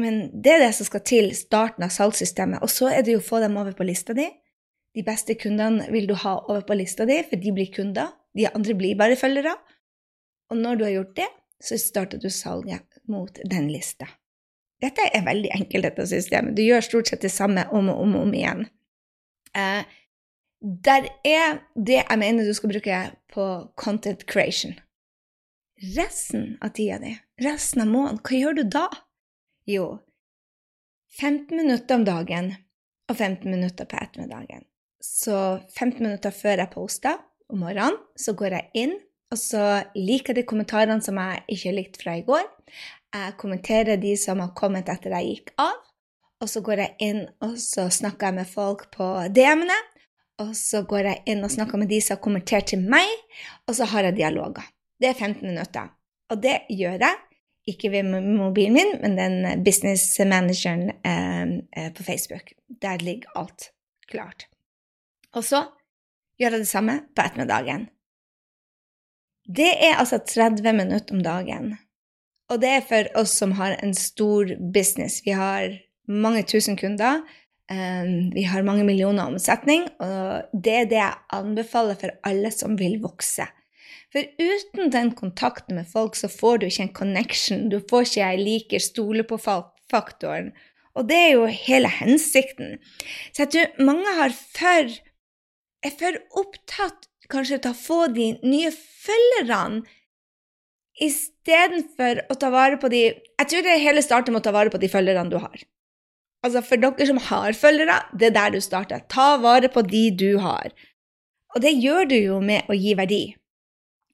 men, 0.00 0.22
det 0.32 0.54
er 0.54 0.64
det 0.64 0.72
som 0.76 0.88
skal 0.88 1.04
til 1.06 1.28
starten 1.36 1.84
av 1.86 1.92
salgssystemet. 1.94 2.62
Og 2.64 2.72
så 2.72 2.88
er 2.90 3.04
det 3.04 3.14
jo 3.14 3.20
å 3.20 3.26
få 3.26 3.42
dem 3.42 3.58
over 3.60 3.76
på 3.76 3.86
lista 3.86 4.16
di. 4.16 4.26
De 4.96 5.04
beste 5.06 5.36
kundene 5.40 5.86
vil 5.92 6.08
du 6.10 6.16
ha 6.24 6.34
over 6.40 6.64
på 6.68 6.76
lista 6.80 7.06
di, 7.08 7.20
for 7.28 7.40
de 7.40 7.54
blir 7.54 7.70
kunder. 7.74 8.10
De 8.36 8.48
andre 8.50 8.76
blir 8.76 8.98
bare 8.98 9.18
følgere. 9.20 9.54
Og 10.52 10.58
når 10.58 10.80
du 10.80 10.84
har 10.88 10.96
gjort 10.96 11.14
det, 11.20 11.28
så 11.62 11.78
starter 11.78 12.20
du 12.20 12.28
salget 12.32 13.00
mot 13.08 13.38
den 13.48 13.70
lista. 13.70 14.08
Dette 14.82 15.04
er 15.14 15.24
veldig 15.24 15.52
enkelt, 15.54 15.86
dette 15.86 16.06
systemet. 16.10 16.56
Du 16.58 16.64
gjør 16.64 16.82
stort 16.82 17.12
sett 17.12 17.22
det 17.22 17.30
samme 17.30 17.68
om 17.70 17.92
og 17.92 18.00
om, 18.02 18.16
og 18.18 18.26
om 18.26 18.32
igjen. 18.34 18.64
Eh, 19.54 19.84
der 20.62 21.06
er 21.26 21.60
det 21.74 22.00
jeg 22.00 22.18
mener 22.18 22.46
du 22.46 22.54
skal 22.54 22.72
bruke 22.72 23.02
på 23.32 23.46
content 23.78 24.26
creation. 24.26 24.74
Resten 25.82 26.58
av 26.60 26.68
tida 26.68 26.98
di, 27.02 27.16
resten 27.42 27.82
av 27.82 27.88
måneden, 27.90 28.20
hva 28.22 28.38
gjør 28.38 28.54
du 28.54 28.62
da? 28.70 28.84
Jo, 29.66 29.86
15 31.18 31.56
minutter 31.58 31.98
om 31.98 32.04
dagen 32.06 32.52
og 33.10 33.16
15 33.16 33.48
minutter 33.50 33.88
på 33.90 33.96
ettermiddagen. 33.98 34.62
Så 35.02 35.34
15 35.74 35.96
minutter 36.04 36.30
før 36.30 36.62
jeg 36.62 36.70
poster 36.70 37.18
om 37.50 37.64
morgenen, 37.64 37.96
så 38.14 38.30
går 38.38 38.54
jeg 38.54 38.70
inn, 38.84 38.92
og 39.34 39.40
så 39.40 39.64
liker 39.96 40.30
jeg 40.30 40.38
de 40.38 40.44
kommentarene 40.52 41.02
som 41.02 41.18
jeg 41.18 41.42
ikke 41.56 41.72
likte 41.74 42.02
fra 42.04 42.14
i 42.20 42.22
går. 42.28 42.44
Jeg 43.16 43.34
kommenterer 43.40 43.98
de 43.98 44.12
som 44.20 44.38
har 44.44 44.52
kommet 44.54 44.92
etter 44.92 45.16
jeg 45.18 45.32
gikk 45.32 45.50
av. 45.64 45.80
Og 46.42 46.50
så 46.50 46.62
går 46.62 46.84
jeg 46.84 47.08
inn 47.08 47.24
og 47.42 47.56
så 47.58 47.88
snakker 47.90 48.30
jeg 48.30 48.38
med 48.38 48.50
folk 48.50 48.86
på 48.94 49.08
DM-ene. 49.34 49.80
Og 50.42 50.54
så 50.58 50.84
går 50.86 51.10
jeg 51.10 51.22
inn 51.34 51.42
og 51.42 51.52
snakker 51.54 51.82
med 51.82 51.90
de 51.90 51.98
som 52.02 52.16
har 52.16 52.22
kommentert 52.22 52.70
til 52.70 52.86
meg, 52.86 53.10
og 53.66 53.74
så 53.78 53.90
har 53.90 54.06
jeg 54.08 54.20
dialoger. 54.22 54.70
Det 55.02 55.10
er 55.10 55.18
15 55.18 55.42
minutter. 55.42 55.90
Og 56.30 56.42
det 56.42 56.60
gjør 56.70 57.00
jeg 57.02 57.16
ikke 57.68 57.90
ved 57.90 58.06
mobilen 58.22 58.76
min, 58.76 58.92
men 59.02 59.16
den 59.18 59.64
business 59.64 60.18
manageren 60.18 60.90
eh, 61.04 61.58
eh, 61.76 61.90
på 61.94 62.02
Facebook. 62.06 62.54
Der 62.82 63.02
ligger 63.02 63.38
alt 63.38 63.72
klart. 64.10 64.46
Og 65.34 65.44
så 65.44 65.64
gjør 66.38 66.50
jeg 66.50 66.64
det 66.64 66.68
samme 66.68 67.00
på 67.16 67.26
ettermiddagen. 67.26 67.88
Det 69.46 69.70
er 69.74 69.98
altså 69.98 70.18
30 70.18 70.72
minutter 70.72 71.14
om 71.14 71.22
dagen. 71.22 71.76
Og 72.50 72.60
det 72.62 72.68
er 72.68 72.84
for 72.86 73.08
oss 73.18 73.34
som 73.38 73.56
har 73.58 73.74
en 73.82 73.94
stor 73.94 74.54
business. 74.74 75.22
Vi 75.24 75.34
har 75.34 75.72
mange 76.08 76.42
tusen 76.42 76.76
kunder. 76.76 77.22
Um, 77.72 78.30
vi 78.34 78.42
har 78.42 78.62
mange 78.62 78.84
millioner 78.84 79.30
omsetning, 79.30 79.86
og 80.02 80.42
det 80.64 80.72
er 80.76 80.88
det 80.90 80.98
jeg 80.98 81.20
anbefaler 81.32 81.96
for 81.96 82.12
alle 82.28 82.50
som 82.52 82.74
vil 82.78 82.98
vokse. 83.00 83.46
For 84.12 84.28
uten 84.38 84.90
den 84.92 85.14
kontakten 85.16 85.78
med 85.78 85.88
folk, 85.88 86.16
så 86.16 86.28
får 86.28 86.60
du 86.60 86.66
ikke 86.66 86.84
en 86.88 86.96
connection. 86.98 87.68
Du 87.72 87.80
får 87.80 88.04
ikke 88.06 88.20
'jeg 88.20 88.38
liker, 88.38 88.78
stole 88.78 89.24
på'-faktoren. 89.24 90.52
Og 90.94 91.08
det 91.08 91.16
er 91.16 91.32
jo 91.32 91.46
hele 91.46 91.88
hensikten. 91.88 92.78
Så 93.32 93.44
jeg 93.44 93.50
tror 93.50 93.84
mange 93.84 94.14
har 94.18 94.30
for, 94.30 94.92
er 95.82 95.92
for 95.98 96.12
opptatt 96.42 97.08
kanskje 97.32 97.62
til 97.62 97.72
å 97.72 97.80
få 97.80 98.00
de 98.12 98.28
nye 98.44 98.70
følgerne 98.76 99.82
istedenfor 101.00 102.26
å 102.28 102.36
ta 102.36 102.50
vare 102.52 102.76
på 102.76 102.90
de 102.92 103.02
Jeg 103.08 103.48
tror 103.48 103.62
det 103.64 103.80
hele 103.80 104.02
starter 104.04 104.32
med 104.32 104.42
å 104.42 104.44
ta 104.44 104.52
vare 104.52 104.70
på 104.70 104.78
de 104.78 104.88
følgerne 104.92 105.32
du 105.32 105.38
har. 105.38 105.64
Altså 106.44 106.62
For 106.62 106.76
dere 106.76 107.06
som 107.06 107.18
har 107.18 107.52
følgere, 107.52 108.02
det 108.18 108.26
er 108.30 108.36
der 108.36 108.50
du 108.50 108.60
starter. 108.60 109.00
Ta 109.08 109.36
vare 109.38 109.70
på 109.72 109.82
de 109.86 110.10
du 110.10 110.38
har. 110.38 110.72
Og 111.54 111.62
det 111.62 111.72
gjør 111.72 112.08
du 112.08 112.16
jo 112.16 112.40
med 112.40 112.68
å 112.68 112.76
gi 112.76 112.94
verdi. 112.98 113.22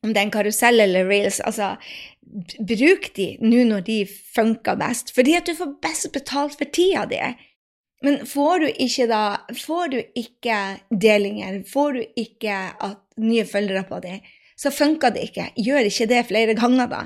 Om 0.05 0.13
det 0.15 0.21
er 0.21 0.27
en 0.29 0.35
karusell 0.35 0.81
eller 0.81 1.09
reels, 1.09 1.41
altså 1.41 1.75
bruk 2.69 3.09
de 3.17 3.29
nå 3.41 3.65
når 3.69 3.85
de 3.87 3.99
funker 4.07 4.79
best, 4.79 5.15
fordi 5.17 5.35
at 5.39 5.49
du 5.49 5.57
får 5.59 5.79
best 5.83 6.11
betalt 6.15 6.59
for 6.59 6.71
tida 6.75 7.05
di. 7.11 7.21
Men 8.05 8.21
får 8.31 8.63
du 8.63 8.67
ikke 8.69 9.09
da 9.11 9.23
Får 9.59 9.89
du 9.91 9.97
ikke 10.15 10.59
delinger, 10.91 11.63
får 11.67 11.97
du 11.97 12.03
ikke 12.21 12.59
at 12.85 13.01
nye 13.19 13.47
følgere 13.49 13.83
på 13.89 13.99
dem, 14.05 14.21
så 14.59 14.71
funker 14.75 15.15
det 15.15 15.29
ikke. 15.29 15.49
Gjør 15.57 15.89
ikke 15.89 16.07
det 16.11 16.27
flere 16.29 16.55
ganger, 16.59 16.87
da. 16.91 17.01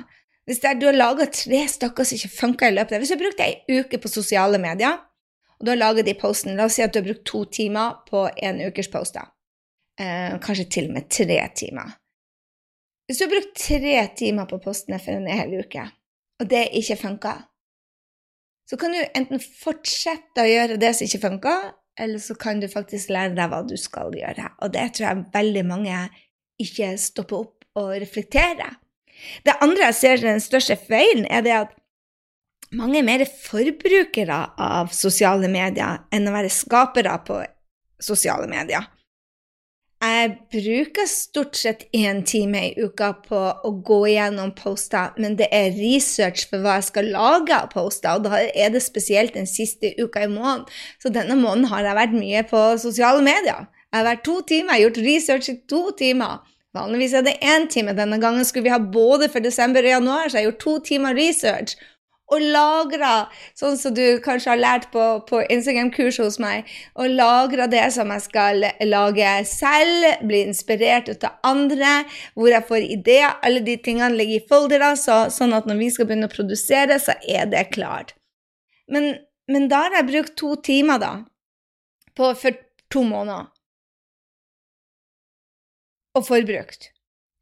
Hvis 0.45 0.59
er, 0.65 0.75
du 0.75 0.85
har 0.89 0.97
laga 0.97 1.25
tre 1.31 1.63
stykker 1.71 2.05
som 2.05 2.17
ikke 2.17 2.35
funker 2.35 2.69
i 2.69 2.75
løpet 2.75 2.95
av 2.95 3.01
Hvis 3.01 3.13
du 3.13 3.15
har 3.15 3.23
brukt 3.23 3.43
ei 3.45 3.79
uke 3.79 3.99
på 4.01 4.11
sosiale 4.11 4.59
medier, 4.59 4.97
og 5.59 5.65
du 5.65 5.71
har 5.71 5.79
laget 5.79 6.09
de 6.09 6.17
postene 6.19 6.57
La 6.57 6.67
oss 6.67 6.75
si 6.77 6.83
at 6.83 6.93
du 6.93 6.99
har 6.99 7.07
brukt 7.07 7.25
to 7.29 7.45
timer 7.45 8.01
på 8.09 8.25
en 8.35 8.59
ukers 8.67 8.89
poster. 8.91 9.29
Eh, 9.99 10.35
kanskje 10.43 10.67
til 10.67 10.89
og 10.89 10.97
med 10.97 11.09
tre 11.09 11.39
timer. 11.55 11.93
Hvis 13.07 13.19
du 13.19 13.25
har 13.25 13.33
brukt 13.33 13.57
tre 13.59 13.97
timer 14.17 14.47
på 14.47 14.61
postene 14.63 14.99
for 15.03 15.17
en 15.17 15.27
hel 15.27 15.57
uke, 15.59 15.83
og 16.39 16.49
det 16.49 16.69
ikke 16.79 16.99
funker, 17.01 17.41
så 18.69 18.79
kan 18.79 18.95
du 18.95 19.01
enten 19.03 19.41
fortsette 19.43 20.43
å 20.43 20.47
gjøre 20.47 20.79
det 20.79 20.93
som 20.95 21.07
ikke 21.07 21.23
funker, 21.25 21.65
eller 21.99 22.21
så 22.23 22.35
kan 22.39 22.61
du 22.61 22.69
faktisk 22.71 23.11
lære 23.13 23.35
deg 23.37 23.51
hva 23.51 23.59
du 23.67 23.75
skal 23.77 24.15
gjøre. 24.15 24.47
Og 24.63 24.71
det 24.73 24.87
tror 24.95 25.09
jeg 25.09 25.25
veldig 25.35 25.65
mange 25.67 25.99
ikke 26.63 26.93
stopper 27.01 27.43
opp 27.43 27.67
og 27.79 27.91
reflekterer. 28.01 28.79
Det 29.45 29.55
andre 29.61 29.89
jeg 29.89 29.99
ser 29.99 30.23
den 30.23 30.41
største 30.41 30.77
feilen, 30.79 31.27
er 31.29 31.43
det 31.45 31.53
at 31.57 31.75
mange 32.73 33.01
er 33.01 33.05
mer 33.05 33.25
forbrukere 33.29 34.39
av 34.57 34.93
sosiale 34.95 35.49
medier 35.51 36.07
enn 36.13 36.27
å 36.29 36.33
være 36.33 36.49
skapere 36.53 37.13
på 37.27 37.43
sosiale 38.01 38.47
medier. 38.49 38.87
Jeg 40.23 40.37
bruker 40.53 41.07
stort 41.09 41.57
sett 41.59 41.81
én 41.91 42.21
time 42.23 42.59
i 42.69 42.75
uka 42.79 43.09
på 43.25 43.39
å 43.67 43.71
gå 43.83 43.97
igjennom 44.13 44.53
poster, 44.55 45.11
men 45.19 45.35
det 45.35 45.49
er 45.51 45.73
research 45.75 46.45
for 46.47 46.63
hva 46.63 46.77
jeg 46.77 46.87
skal 46.87 47.09
lage 47.11 47.57
av 47.57 47.73
poster, 47.73 48.15
og 48.15 48.29
da 48.29 48.39
er 48.45 48.71
det 48.71 48.83
spesielt 48.85 49.35
den 49.35 49.49
siste 49.49 49.91
uka 49.99 50.23
i 50.23 50.31
måneden. 50.31 50.63
Så 51.03 51.11
denne 51.11 51.35
måneden 51.35 51.67
har 51.73 51.83
jeg 51.89 51.99
vært 51.99 52.15
mye 52.15 52.45
på 52.47 52.61
sosiale 52.79 53.25
medier. 53.25 53.67
Jeg 53.89 53.99
har 53.99 54.07
vært 54.07 54.23
to 54.29 54.37
timer, 54.47 54.77
jeg 54.77 54.79
har 54.79 54.85
gjort 54.85 55.03
research 55.09 55.51
i 55.51 55.57
to 55.73 55.83
timer. 55.99 56.39
Vanligvis 56.73 57.17
er 57.19 57.27
det 57.27 57.35
én 57.43 57.67
time. 57.69 57.93
Denne 57.93 58.17
gangen 58.21 58.47
skulle 58.47 58.69
vi 58.69 58.73
ha 58.73 58.79
både 58.79 59.27
for 59.29 59.43
desember 59.43 59.83
og 59.83 59.91
januar, 59.97 60.29
så 60.29 60.39
jeg 60.39 60.45
har 60.45 60.51
gjort 60.53 60.63
to 60.63 60.77
timer 60.87 61.19
research 61.19 61.75
og 62.33 62.43
lagra, 62.53 63.13
sånn 63.57 63.77
som 63.79 63.93
du 63.95 64.19
kanskje 64.23 64.53
har 64.53 64.61
lært 64.61 64.87
på, 64.93 65.03
på 65.29 65.41
Instagram-kurset 65.53 66.25
hos 66.25 66.39
meg, 66.41 66.69
og 66.97 67.13
lagra 67.13 67.67
det 67.71 67.85
som 67.95 68.11
jeg 68.13 68.25
skal 68.25 68.65
lage 68.89 69.33
selv, 69.49 70.25
bli 70.25 70.43
inspirert 70.47 71.11
ut 71.11 71.27
av 71.27 71.37
andre, 71.53 71.93
hvor 72.33 72.51
jeg 72.53 72.67
får 72.69 72.87
ideer. 72.97 73.37
Alle 73.45 73.63
de 73.65 73.77
tingene 73.85 74.17
ligger 74.17 74.41
i 74.41 74.47
foldere, 74.49 74.93
så, 74.99 75.23
sånn 75.33 75.55
at 75.57 75.69
når 75.69 75.81
vi 75.81 75.91
skal 75.93 76.09
begynne 76.09 76.29
å 76.31 76.33
produsere, 76.33 76.99
så 77.01 77.17
er 77.29 77.49
det 77.51 77.69
klart. 77.75 78.15
Men, 78.91 79.13
men 79.51 79.69
da 79.71 79.85
har 79.85 79.99
jeg 79.99 80.09
brukt 80.09 80.37
to 80.39 80.55
timer, 80.65 81.01
da, 81.01 81.13
på, 82.17 82.33
for 82.39 82.63
to 82.93 83.05
måneder, 83.07 83.51
og 86.13 86.27
forbrukt. 86.27 86.91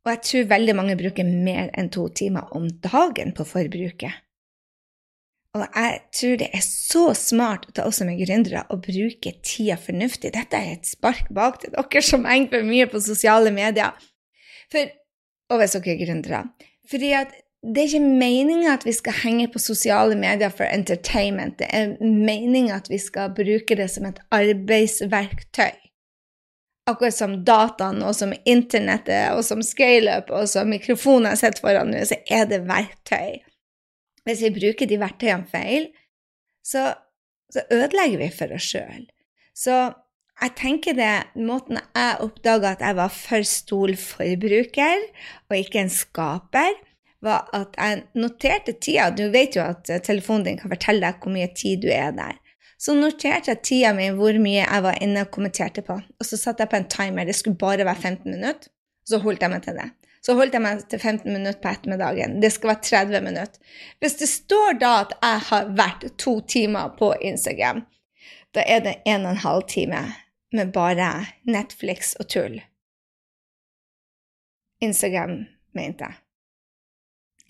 Og 0.02 0.10
jeg 0.16 0.22
tror 0.26 0.50
veldig 0.50 0.76
mange 0.78 0.98
bruker 0.98 1.28
mer 1.28 1.70
enn 1.78 1.92
to 1.94 2.08
timer 2.18 2.50
om 2.58 2.70
dagen 2.82 3.36
på 3.38 3.46
forbruket. 3.46 4.24
Og 5.52 5.66
jeg 5.66 5.98
tror 6.16 6.38
det 6.40 6.48
er 6.56 6.64
så 6.64 7.04
smart 7.18 7.66
til 7.76 7.84
oss 7.84 8.00
som 8.00 8.10
er 8.12 8.20
gründere 8.22 8.64
å 8.72 8.78
bruke 8.80 9.34
tida 9.44 9.76
fornuftig. 9.80 10.32
Dette 10.38 10.56
er 10.56 10.78
et 10.78 10.88
spark 10.88 11.28
bak 11.36 11.60
til 11.60 11.74
dere 11.76 12.04
som 12.08 12.28
henger 12.28 12.54
for 12.54 12.70
mye 12.70 12.88
på 12.92 13.02
sosiale 13.04 13.52
medier. 13.52 13.92
For, 14.72 14.94
og 15.52 15.60
hvis 15.60 15.76
dere 15.76 15.96
er 15.98 16.04
gründere. 16.06 16.42
Fordi 16.92 17.12
at 17.20 17.36
det 17.62 17.84
er 17.84 17.92
ikke 17.92 18.16
meninga 18.24 18.72
at 18.74 18.88
vi 18.88 18.94
skal 18.96 19.20
henge 19.22 19.52
på 19.54 19.60
sosiale 19.62 20.16
medier 20.18 20.50
for 20.56 20.66
entertainment. 20.66 21.60
Det 21.60 21.68
er 21.70 21.94
meninga 22.02 22.80
at 22.80 22.90
vi 22.90 22.98
skal 22.98 23.36
bruke 23.38 23.78
det 23.78 23.90
som 23.92 24.08
et 24.08 24.24
arbeidsverktøy. 24.34 25.76
Akkurat 26.90 27.14
som 27.14 27.36
dataen 27.46 28.02
og 28.02 28.16
som 28.18 28.34
internettet 28.50 29.36
og 29.36 29.44
som 29.46 29.62
scaleup 29.62 30.32
og 30.34 30.48
som 30.50 30.72
mikrofonen 30.74 31.30
jeg 31.36 31.44
sitter 31.44 31.68
foran 31.68 31.94
nå, 31.94 32.02
så 32.08 32.18
er 32.32 32.48
det 32.50 32.64
verktøy. 32.66 33.44
Hvis 34.28 34.44
vi 34.46 34.54
bruker 34.54 34.90
de 34.90 35.00
verktøyene 35.02 35.50
feil, 35.50 35.90
så, 36.66 36.92
så 37.54 37.66
ødelegger 37.74 38.22
vi 38.22 38.30
for 38.36 38.54
oss 38.56 38.70
sjøl. 38.74 39.08
Så 39.58 39.78
jeg 40.42 40.54
tenker 40.58 40.96
det 40.98 41.12
Måten 41.38 41.78
jeg 41.78 42.22
oppdaga 42.26 42.76
at 42.76 42.86
jeg 42.86 42.98
var 42.98 43.12
for 43.14 43.46
stor 43.46 43.92
og 43.92 45.58
ikke 45.58 45.84
en 45.84 45.92
skaper, 45.94 46.78
var 47.22 47.50
at 47.54 47.76
jeg 47.78 48.04
noterte 48.18 48.74
tida. 48.74 49.12
Du 49.14 49.28
vet 49.34 49.56
jo 49.56 49.62
at 49.62 49.90
telefonen 50.06 50.48
din 50.48 50.58
kan 50.58 50.72
fortelle 50.74 51.06
deg 51.06 51.22
hvor 51.22 51.34
mye 51.34 51.52
tid 51.54 51.84
du 51.84 51.92
er 51.94 52.16
der. 52.18 52.40
Så 52.82 52.96
noterte 52.98 53.52
jeg 53.52 53.62
tida 53.62 53.92
mi, 53.94 54.08
hvor 54.18 54.34
mye 54.42 54.64
jeg 54.64 54.84
var 54.86 54.98
inne 55.06 55.22
og 55.28 55.34
kommenterte 55.34 55.84
på. 55.86 56.00
Og 56.02 56.26
så 56.26 56.40
satte 56.40 56.66
jeg 56.66 56.72
på 56.72 56.80
en 56.80 56.90
timer. 56.90 57.28
Det 57.30 57.36
skulle 57.38 57.60
bare 57.62 57.86
være 57.86 58.02
15 58.10 58.32
minutter. 58.32 58.72
Så 59.06 59.20
holdt 59.22 59.46
jeg 59.46 59.54
meg 59.54 59.62
til 59.66 59.78
det. 59.78 59.92
Så 60.22 60.36
holdt 60.38 60.54
jeg 60.54 60.62
meg 60.62 60.84
til 60.90 61.00
15 61.02 61.26
minutter 61.34 61.58
på 61.62 61.72
ettermiddagen. 61.72 62.38
Det 62.42 62.52
skal 62.54 62.76
være 62.76 62.88
30 62.90 63.22
minutter. 63.26 63.78
Hvis 64.00 64.20
det 64.20 64.30
står 64.30 64.78
da 64.82 64.92
at 65.02 65.16
jeg 65.18 65.46
har 65.50 65.72
vært 65.78 66.06
to 66.22 66.36
timer 66.46 66.94
på 67.00 67.14
Instagram, 67.22 67.82
da 68.54 68.66
er 68.68 68.84
det 68.86 69.00
en 69.06 69.26
og 69.26 69.32
en 69.32 69.46
halv 69.46 69.64
time 69.72 70.02
med 70.54 70.74
bare 70.76 71.10
Netflix 71.48 72.14
og 72.20 72.28
tull. 72.30 72.60
Instagram, 74.82 75.46
mente 75.74 76.06
jeg. 76.06 76.20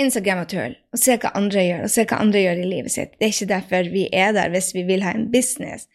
Instagram 0.02 0.44
og 0.44 0.50
tull, 0.50 0.76
og 0.94 1.00
se 1.00 1.16
hva 1.20 1.32
andre 1.38 1.64
gjør, 1.66 1.84
og 1.86 1.92
se 1.94 2.06
hva 2.08 2.22
andre 2.24 2.42
gjør 2.42 2.62
i 2.62 2.70
livet 2.70 2.94
sitt. 2.94 3.18
Det 3.20 3.28
er 3.28 3.34
ikke 3.36 3.52
derfor 3.52 3.92
vi 3.94 4.08
er 4.14 4.32
der 4.36 4.50
hvis 4.54 4.72
vi 4.76 4.86
vil 4.88 5.04
ha 5.06 5.14
en 5.16 5.28
business. 5.34 5.88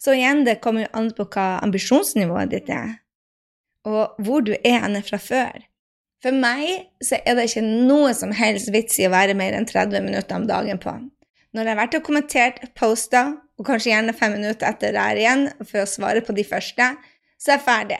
Så 0.00 0.14
igjen, 0.16 0.44
det 0.46 0.60
kommer 0.62 0.86
jo 0.86 0.92
an 0.98 1.10
på 1.16 1.26
hva 1.34 1.58
ambisjonsnivået 1.62 2.54
ditt 2.54 2.70
er, 2.72 2.96
og 3.86 4.16
hvor 4.22 4.42
du 4.46 4.54
er 4.54 4.80
henne 4.86 5.02
fra 5.06 5.20
før. 5.20 5.60
For 6.22 6.34
meg 6.34 6.86
så 7.02 7.18
er 7.26 7.34
det 7.34 7.48
ikke 7.48 7.64
noe 7.66 8.12
som 8.14 8.30
helst 8.36 8.70
vits 8.74 9.00
i 9.02 9.08
å 9.08 9.14
være 9.14 9.34
mer 9.38 9.56
enn 9.58 9.66
30 9.66 10.04
minutter 10.04 10.38
om 10.38 10.46
dagen 10.46 10.78
på. 10.82 10.94
Når 11.52 11.66
jeg 11.66 11.74
har 11.74 11.80
vært 11.80 11.96
og 11.98 12.04
kommentert 12.06 12.60
poster, 12.78 13.34
og 13.58 13.66
kanskje 13.66 13.90
gjerne 13.90 14.14
fem 14.16 14.36
minutter 14.38 14.70
etter 14.70 14.94
der 14.94 15.18
igjen 15.18 15.48
for 15.60 15.82
å 15.82 15.90
svare 15.90 16.22
på 16.24 16.34
de 16.36 16.46
første, 16.46 16.92
så 17.36 17.52
er 17.52 17.58
jeg 17.58 17.66
ferdig. 17.66 17.98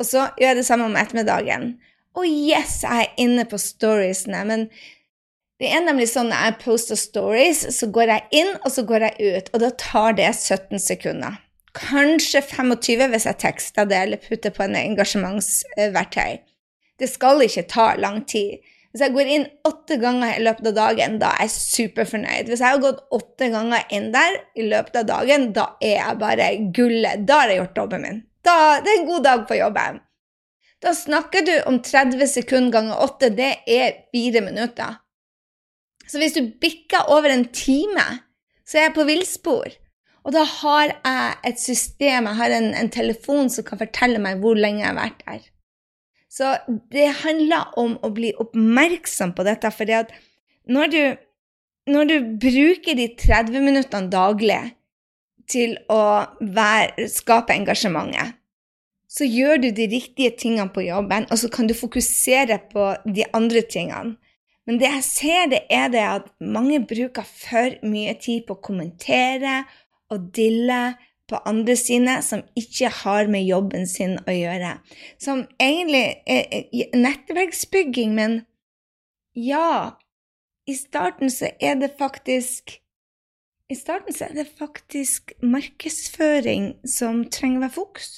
Og 0.00 0.08
så 0.08 0.24
gjør 0.40 0.48
jeg 0.48 0.58
det 0.58 0.66
samme 0.66 0.88
om 0.88 0.96
ettermiddagen. 0.98 1.74
Og 2.16 2.26
yes, 2.26 2.80
jeg 2.84 3.06
er 3.06 3.20
inne 3.20 3.44
på 3.48 3.60
storiesene, 3.60 4.42
men 4.48 4.66
det 5.60 5.70
er 5.70 5.84
nemlig 5.84 6.08
sånn 6.10 6.32
når 6.32 6.48
jeg 6.48 6.60
poster 6.64 6.98
stories, 6.98 7.62
så 7.76 7.88
går 7.94 8.10
jeg 8.10 8.42
inn, 8.42 8.54
og 8.64 8.72
så 8.74 8.84
går 8.88 9.06
jeg 9.06 9.36
ut, 9.36 9.50
og 9.52 9.62
da 9.62 9.70
tar 9.78 10.16
det 10.18 10.30
17 10.32 10.82
sekunder. 10.82 11.36
Kanskje 11.76 12.42
25 12.44 13.06
hvis 13.12 13.28
jeg 13.28 13.40
tekster 13.40 13.86
det 13.88 14.00
eller 14.08 14.20
putter 14.20 14.52
på 14.52 14.64
en 14.66 14.76
engasjementsverktøy. 14.80 16.40
Det 17.02 17.10
skal 17.10 17.42
ikke 17.42 17.66
ta 17.70 17.88
lang 17.98 18.22
tid. 18.30 18.62
Hvis 18.92 19.02
jeg 19.06 19.14
går 19.14 19.28
inn 19.34 19.44
åtte 19.64 19.96
ganger 19.98 20.36
i 20.36 20.42
løpet 20.44 20.68
av 20.68 20.74
dagen, 20.76 21.16
da 21.18 21.32
er 21.32 21.48
jeg 21.48 21.54
superfornøyd. 21.56 22.50
Hvis 22.50 22.60
jeg 22.60 22.74
har 22.74 22.82
gått 22.82 23.00
åtte 23.16 23.48
ganger 23.54 23.86
inn 23.96 24.10
der 24.12 24.36
i 24.54 24.66
løpet 24.68 24.98
av 25.00 25.06
dagen, 25.08 25.46
da 25.56 25.64
er 25.80 25.96
jeg 25.96 26.18
bare 26.20 26.48
gullet. 26.76 27.24
Da 27.28 27.38
har 27.40 27.52
jeg 27.52 27.62
gjort 27.62 27.80
jobben 27.80 28.04
min. 28.04 28.20
Da, 28.44 28.56
det 28.84 28.92
er 28.92 29.00
en 29.00 29.08
god 29.08 29.24
dag 29.24 29.46
på 29.48 29.56
jobben. 29.56 30.02
Da 30.82 30.92
snakker 30.98 31.46
du 31.46 31.54
om 31.70 31.78
30 31.80 32.26
sekunder 32.28 32.74
ganger 32.74 33.00
8. 33.06 33.30
Det 33.38 33.52
er 33.70 33.96
fire 34.12 34.42
minutter. 34.44 34.98
Så 36.10 36.20
hvis 36.20 36.36
du 36.36 36.52
bikker 36.60 37.08
over 37.14 37.32
en 37.32 37.46
time, 37.54 38.04
så 38.68 38.78
er 38.78 38.88
jeg 38.90 38.96
på 38.98 39.06
villspor. 39.08 39.72
Og 40.22 40.34
da 40.36 40.42
har 40.46 40.90
jeg 40.90 41.32
et 41.48 41.62
system, 41.62 42.28
jeg 42.28 42.38
har 42.38 42.54
en, 42.58 42.68
en 42.78 42.92
telefon 42.92 43.48
som 43.50 43.64
kan 43.66 43.80
fortelle 43.80 44.20
meg 44.22 44.42
hvor 44.42 44.58
lenge 44.58 44.84
jeg 44.84 44.90
har 44.90 45.00
vært 45.00 45.24
der. 45.24 45.48
Så 46.32 46.54
det 46.92 47.10
handler 47.20 47.74
om 47.80 47.98
å 48.00 48.08
bli 48.14 48.30
oppmerksom 48.40 49.34
på 49.36 49.44
dette, 49.44 49.68
for 49.74 49.90
når 50.72 50.96
når 51.90 52.04
du 52.06 52.16
bruker 52.38 52.94
de 52.94 53.08
30 53.18 53.64
minuttene 53.64 54.10
daglig 54.10 54.60
til 55.50 55.74
å 55.90 56.02
være, 56.40 57.08
skape 57.10 57.56
engasjementet, 57.56 58.36
så 59.10 59.26
gjør 59.26 59.58
du 59.60 59.68
de 59.76 59.88
riktige 59.90 60.32
tingene 60.38 60.70
på 60.72 60.86
jobben, 60.86 61.26
og 61.28 61.40
så 61.42 61.50
kan 61.52 61.66
du 61.68 61.74
fokusere 61.76 62.60
på 62.70 62.86
de 63.04 63.26
andre 63.34 63.64
tingene. 63.66 64.14
Men 64.62 64.78
det 64.78 64.88
jeg 64.92 65.04
ser, 65.04 65.48
det 65.50 65.64
er 65.74 65.90
det 65.90 66.04
at 66.06 66.28
mange 66.38 66.78
bruker 66.86 67.26
for 67.26 67.74
mye 67.82 68.14
tid 68.22 68.46
på 68.46 68.54
å 68.54 68.62
kommentere 68.62 69.64
og 70.14 70.30
dille 70.36 70.94
på 71.32 71.40
andre 71.48 71.76
sine 71.78 72.18
som 72.24 72.44
ikke 72.58 72.90
har 73.02 73.30
med 73.32 73.46
jobben 73.48 73.86
sin 73.88 74.18
å 74.28 74.34
gjøre. 74.34 74.76
Som 75.20 75.46
egentlig 75.60 76.22
er 76.26 76.96
nettverksbygging, 76.96 78.14
men 78.18 78.42
Ja, 79.32 79.96
i 80.68 80.74
starten 80.76 81.30
så 81.32 81.48
er 81.60 81.78
det 81.80 81.94
faktisk 81.98 82.76
I 83.72 83.74
starten 83.74 84.12
så 84.12 84.26
er 84.28 84.34
det 84.36 84.50
faktisk 84.58 85.32
markedsføring 85.40 86.74
som 86.84 87.24
trenger 87.24 87.62
å 87.62 87.64
være 87.64 87.76
fokus. 87.78 88.10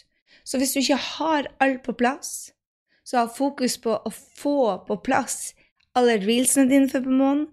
Så 0.44 0.58
hvis 0.58 0.74
du 0.74 0.80
ikke 0.80 0.98
har 0.98 1.46
alt 1.62 1.84
på 1.86 1.94
plass, 1.94 2.50
så 3.06 3.22
ha 3.22 3.30
fokus 3.30 3.78
på 3.78 3.94
å 3.94 4.10
få 4.10 4.82
på 4.88 4.98
plass 5.06 5.54
alle 5.94 6.18
reelsene 6.22 6.66
dine 6.70 6.90
for 6.90 7.06
måneden, 7.06 7.48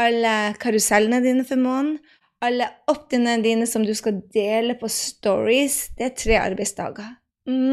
alle 0.00 0.54
karusellene 0.60 1.20
dine 1.24 1.44
for 1.44 1.60
måneden, 1.60 1.98
alle 2.42 2.68
opt-inene 2.90 3.42
dine 3.42 3.66
som 3.70 3.84
du 3.86 3.94
skal 3.94 4.20
dele 4.34 4.74
på 4.78 4.90
stories. 4.90 5.88
Det 5.98 6.08
er 6.08 6.16
tre 6.18 6.38
arbeidsdager. 6.42 7.14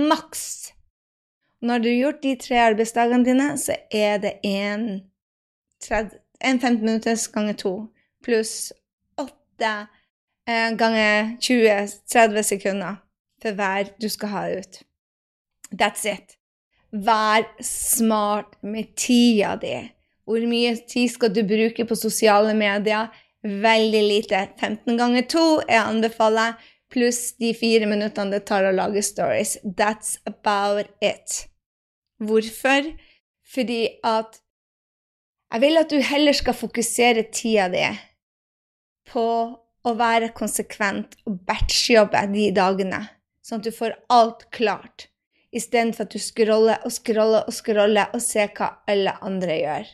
Maks. 0.10 0.74
Når 1.62 1.82
du 1.84 1.90
har 1.90 1.98
gjort 1.98 2.24
de 2.24 2.36
tre 2.40 2.60
arbeidsdagene 2.70 3.26
dine, 3.26 3.48
så 3.58 3.76
er 3.92 4.20
det 4.24 4.38
en 4.48 4.86
30, 5.84 6.20
en 6.46 6.60
15 6.60 6.86
minutters 6.86 7.28
ganger 7.28 7.58
to 7.60 7.74
pluss 8.24 8.72
åtte 9.20 9.72
eh, 10.48 10.72
ganger 10.80 11.36
20-30 11.42 12.42
sekunder 12.54 13.00
for 13.42 13.56
hver 13.56 13.94
du 14.02 14.10
skal 14.10 14.34
ha 14.34 14.44
ut. 14.60 14.82
That's 15.72 16.06
it. 16.08 16.36
Vær 16.92 17.46
smart 17.64 18.58
med 18.64 18.96
tida 18.98 19.56
di. 19.62 19.76
Hvor 20.26 20.46
mye 20.50 20.76
tid 20.90 21.10
skal 21.10 21.34
du 21.34 21.44
bruke 21.48 21.86
på 21.86 21.96
sosiale 21.96 22.54
medier? 22.58 23.10
Veldig 23.44 24.02
lite. 24.04 24.42
15 24.60 24.98
ganger 25.00 25.28
2 25.32 25.46
jeg 25.70 25.80
anbefaler, 25.80 26.58
pluss 26.92 27.36
de 27.40 27.54
fire 27.56 27.88
minuttene 27.88 28.34
det 28.36 28.46
tar 28.50 28.68
å 28.68 28.76
lage 28.76 29.04
stories. 29.06 29.58
That's 29.64 30.18
about 30.28 30.92
it. 31.02 31.46
Hvorfor? 32.20 32.92
Fordi 33.50 33.82
at 34.06 34.42
jeg 35.50 35.64
vil 35.64 35.82
at 35.82 35.90
du 35.90 35.98
heller 36.06 36.36
skal 36.38 36.54
fokusere 36.54 37.24
tida 37.34 37.70
di 37.74 37.86
på 39.10 39.26
å 39.90 39.94
være 39.98 40.34
konsekvent 40.38 41.16
og 41.26 41.40
batchjobbe 41.48 42.22
de 42.34 42.50
dagene, 42.54 43.00
sånn 43.42 43.64
at 43.64 43.70
du 43.70 43.74
får 43.74 43.96
alt 44.14 44.46
klart, 44.54 45.08
istedenfor 45.56 46.06
at 46.06 46.14
du 46.14 46.22
scroller 46.22 46.86
og 46.86 46.94
scroller 46.94 47.48
og 47.50 47.56
scroller 47.56 48.14
og 48.14 48.22
ser 48.22 48.52
hva 48.54 48.76
alle 48.92 49.16
andre 49.26 49.58
gjør. 49.58 49.90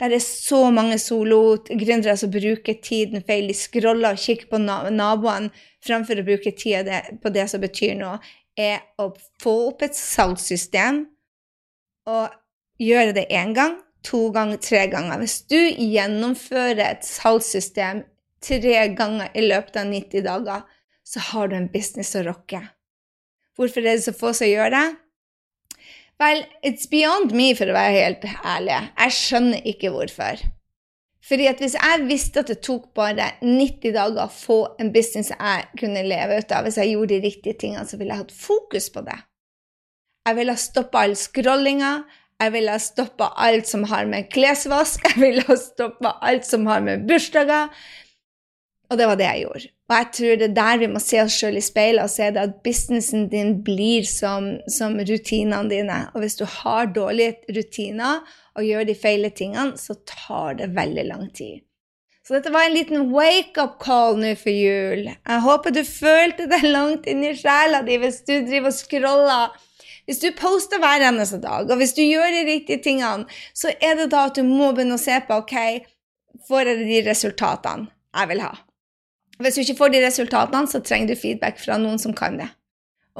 Det 0.00 0.16
er 0.16 0.22
så 0.24 0.62
mange 0.72 0.96
solo-gründere 0.96 2.16
som 2.16 2.32
bruker 2.32 2.78
tiden 2.80 3.20
feil. 3.26 3.50
De 3.50 3.56
scroller 3.56 4.16
og 4.16 4.22
kikker 4.22 4.48
på 4.48 4.60
naboene 4.62 5.50
framfor 5.84 6.22
å 6.22 6.24
bruke 6.24 6.54
tida 6.56 7.02
på 7.20 7.32
det 7.34 7.44
som 7.52 7.60
betyr 7.60 7.98
noe, 7.98 8.16
er 8.56 8.80
å 9.00 9.10
få 9.40 9.54
opp 9.68 9.84
et 9.84 9.96
salgssystem 9.96 11.04
og 12.08 12.32
gjøre 12.80 13.14
det 13.16 13.28
én 13.28 13.52
gang 13.56 13.76
to 14.04 14.30
ganger, 14.32 14.56
tre 14.56 14.86
ganger. 14.88 15.20
Hvis 15.20 15.42
du 15.52 15.58
gjennomfører 15.60 16.82
et 16.86 17.06
salgssystem 17.06 18.04
tre 18.40 18.88
ganger 18.96 19.28
i 19.36 19.44
løpet 19.44 19.76
av 19.82 19.92
90 19.92 20.24
dager, 20.24 20.64
så 21.04 21.22
har 21.30 21.50
du 21.50 21.56
en 21.58 21.70
business 21.72 22.14
å 22.16 22.24
rocke. 22.24 22.62
Hvorfor 23.58 23.84
er 23.84 23.98
det 23.98 24.06
så 24.06 24.16
få 24.16 24.32
som 24.36 24.48
gjør 24.48 24.72
det? 24.72 24.86
Vel, 26.20 26.42
it's 26.62 26.84
beyond 26.90 27.32
me, 27.32 27.52
for 27.56 27.70
å 27.70 27.76
være 27.76 27.96
helt 27.96 28.24
ærlig. 28.44 28.76
Jeg 28.98 29.16
skjønner 29.16 29.68
ikke 29.70 29.92
hvorfor. 29.94 30.42
Fordi 31.30 31.46
at 31.48 31.60
Hvis 31.62 31.76
jeg 31.78 32.06
visste 32.08 32.42
at 32.42 32.50
det 32.50 32.60
tok 32.64 32.90
bare 32.96 33.30
90 33.40 33.94
dager 33.94 34.24
å 34.24 34.32
få 34.32 34.58
en 34.82 34.90
business 34.92 35.30
jeg 35.30 35.66
kunne 35.80 36.02
leve 36.04 36.40
ut 36.40 36.52
av, 36.52 36.66
hvis 36.66 36.76
jeg 36.80 36.92
gjorde 36.92 37.14
de 37.14 37.28
riktige 37.28 37.58
tingene, 37.60 37.86
så 37.86 37.96
ville 37.96 38.12
jeg 38.12 38.24
hatt 38.24 38.36
fokus 38.36 38.90
på 38.92 39.04
det. 39.06 39.16
Jeg 40.28 40.36
ville 40.36 40.56
ha 40.56 40.60
stoppa 40.60 41.04
all 41.06 41.16
scrollinga, 41.16 41.92
jeg 42.40 42.54
ville 42.56 42.74
ha 42.74 42.80
stoppa 42.80 43.30
alt 43.46 43.68
som 43.68 43.84
har 43.88 44.08
med 44.10 44.28
klesvask, 44.32 45.04
jeg 45.08 45.20
ville 45.22 45.44
ha 45.48 45.56
stoppa 45.60 46.16
alt 46.20 46.48
som 46.48 46.68
har 46.68 46.84
med 46.84 47.06
bursdager. 47.08 47.72
Og 48.90 48.98
det 48.98 49.08
var 49.08 49.20
det 49.20 49.28
jeg 49.28 49.46
gjorde. 49.46 49.72
Og 49.90 49.96
jeg 49.96 50.06
tror 50.14 50.36
det 50.38 50.46
er 50.46 50.54
der 50.54 50.76
vi 50.78 50.88
må 50.92 51.00
se 51.02 51.18
oss 51.18 51.34
sjøl 51.34 51.58
i 51.58 51.62
speilet 51.66 52.04
og 52.04 52.12
se 52.12 52.28
det 52.30 52.42
at 52.44 52.60
businessen 52.62 53.24
din 53.32 53.56
blir 53.66 54.06
som, 54.06 54.52
som, 54.70 54.94
rutinene 54.94 55.66
dine. 55.72 55.96
Og 56.14 56.22
hvis 56.22 56.38
du 56.38 56.44
har 56.46 56.92
dårlige 56.94 57.40
rutiner 57.56 58.22
og 58.54 58.68
gjør 58.68 58.86
de 58.86 58.94
feile 58.94 59.32
tingene, 59.34 59.74
så 59.74 59.98
tar 60.06 60.60
det 60.60 60.70
veldig 60.76 61.06
lang 61.08 61.26
tid. 61.34 61.64
Så 62.22 62.36
dette 62.36 62.52
var 62.54 62.68
en 62.68 62.76
liten 62.76 63.08
wake-up 63.10 63.80
call 63.82 64.20
nå 64.22 64.36
for 64.38 64.54
jul. 64.54 65.08
Jeg 65.10 65.42
håper 65.48 65.74
du 65.74 65.82
følte 65.82 66.46
det 66.52 66.62
langt 66.68 67.10
inni 67.10 67.34
sjela 67.34 67.82
di 67.82 67.98
hvis 67.98 68.22
du 68.28 68.36
driver 68.46 68.70
og 68.70 68.78
scroller 68.78 69.58
hvis 70.06 70.22
du 70.22 70.30
poster 70.34 70.80
hver 70.82 71.04
eneste 71.06 71.38
dag, 71.38 71.68
og 71.70 71.78
hvis 71.78 71.92
du 71.94 72.00
gjør 72.02 72.32
de 72.34 72.40
riktige 72.48 72.82
tingene, 72.82 73.28
så 73.54 73.70
er 73.78 73.94
det 73.94 74.08
da 74.10 74.24
at 74.26 74.40
du 74.40 74.42
må 74.42 74.72
begynne 74.74 74.96
å 74.98 75.02
se 75.02 75.20
på 75.22 75.36
ok, 75.44 75.54
får 76.48 76.72
jeg 76.72 76.80
de 76.88 76.98
resultatene 77.06 77.86
jeg 78.18 78.30
vil 78.32 78.42
ha. 78.42 78.50
Hvis 79.40 79.56
du 79.56 79.62
ikke 79.64 79.78
får 79.78 79.92
de 79.94 80.00
resultatene, 80.04 80.68
så 80.68 80.82
trenger 80.84 81.14
du 81.14 81.20
feedback 81.20 81.60
fra 81.60 81.78
noen 81.80 82.00
som 82.00 82.12
kan 82.16 82.36
det. 82.40 82.50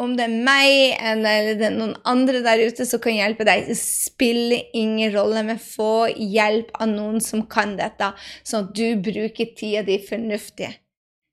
Om 0.01 0.13
det 0.17 0.27
er 0.29 0.35
meg 0.47 0.99
eller 1.11 1.49
det 1.59 1.67
er 1.67 1.75
noen 1.75 1.97
andre 2.09 2.43
der 2.45 2.61
ute 2.63 2.85
som 2.87 3.01
kan 3.03 3.17
hjelpe 3.17 3.45
deg, 3.49 3.67
det 3.69 3.77
spiller 3.81 4.69
ingen 4.77 5.11
rolle, 5.17 5.43
men 5.49 5.59
få 5.61 6.09
hjelp 6.15 6.71
av 6.79 6.93
noen 6.93 7.19
som 7.25 7.43
kan 7.51 7.75
dette, 7.81 8.13
sånn 8.47 8.69
at 8.69 8.77
du 8.77 9.01
bruker 9.03 9.51
tida 9.59 9.83
di 9.87 9.99
fornuftig. 10.05 10.71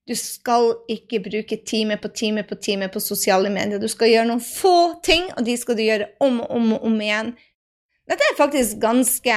Du 0.07 0.15
skal 0.15 0.71
ikke 0.89 1.19
bruke 1.25 1.59
time 1.67 1.97
på 1.99 2.09
time 2.15 2.45
på 2.47 2.55
time 2.63 2.87
på 2.87 3.01
sosiale 3.03 3.51
medier. 3.51 3.79
Du 3.79 3.89
skal 3.91 4.13
gjøre 4.13 4.29
noen 4.29 4.43
få 4.43 4.95
ting, 5.03 5.27
og 5.35 5.43
de 5.45 5.57
skal 5.59 5.75
du 5.75 5.83
gjøre 5.83 6.09
om 6.23 6.39
og 6.45 6.53
om 6.55 6.73
og 6.77 6.87
om 6.87 6.95
igjen. 7.03 7.33
Dette 8.07 8.23
er 8.23 8.39
faktisk 8.39 8.79
ganske 8.79 9.35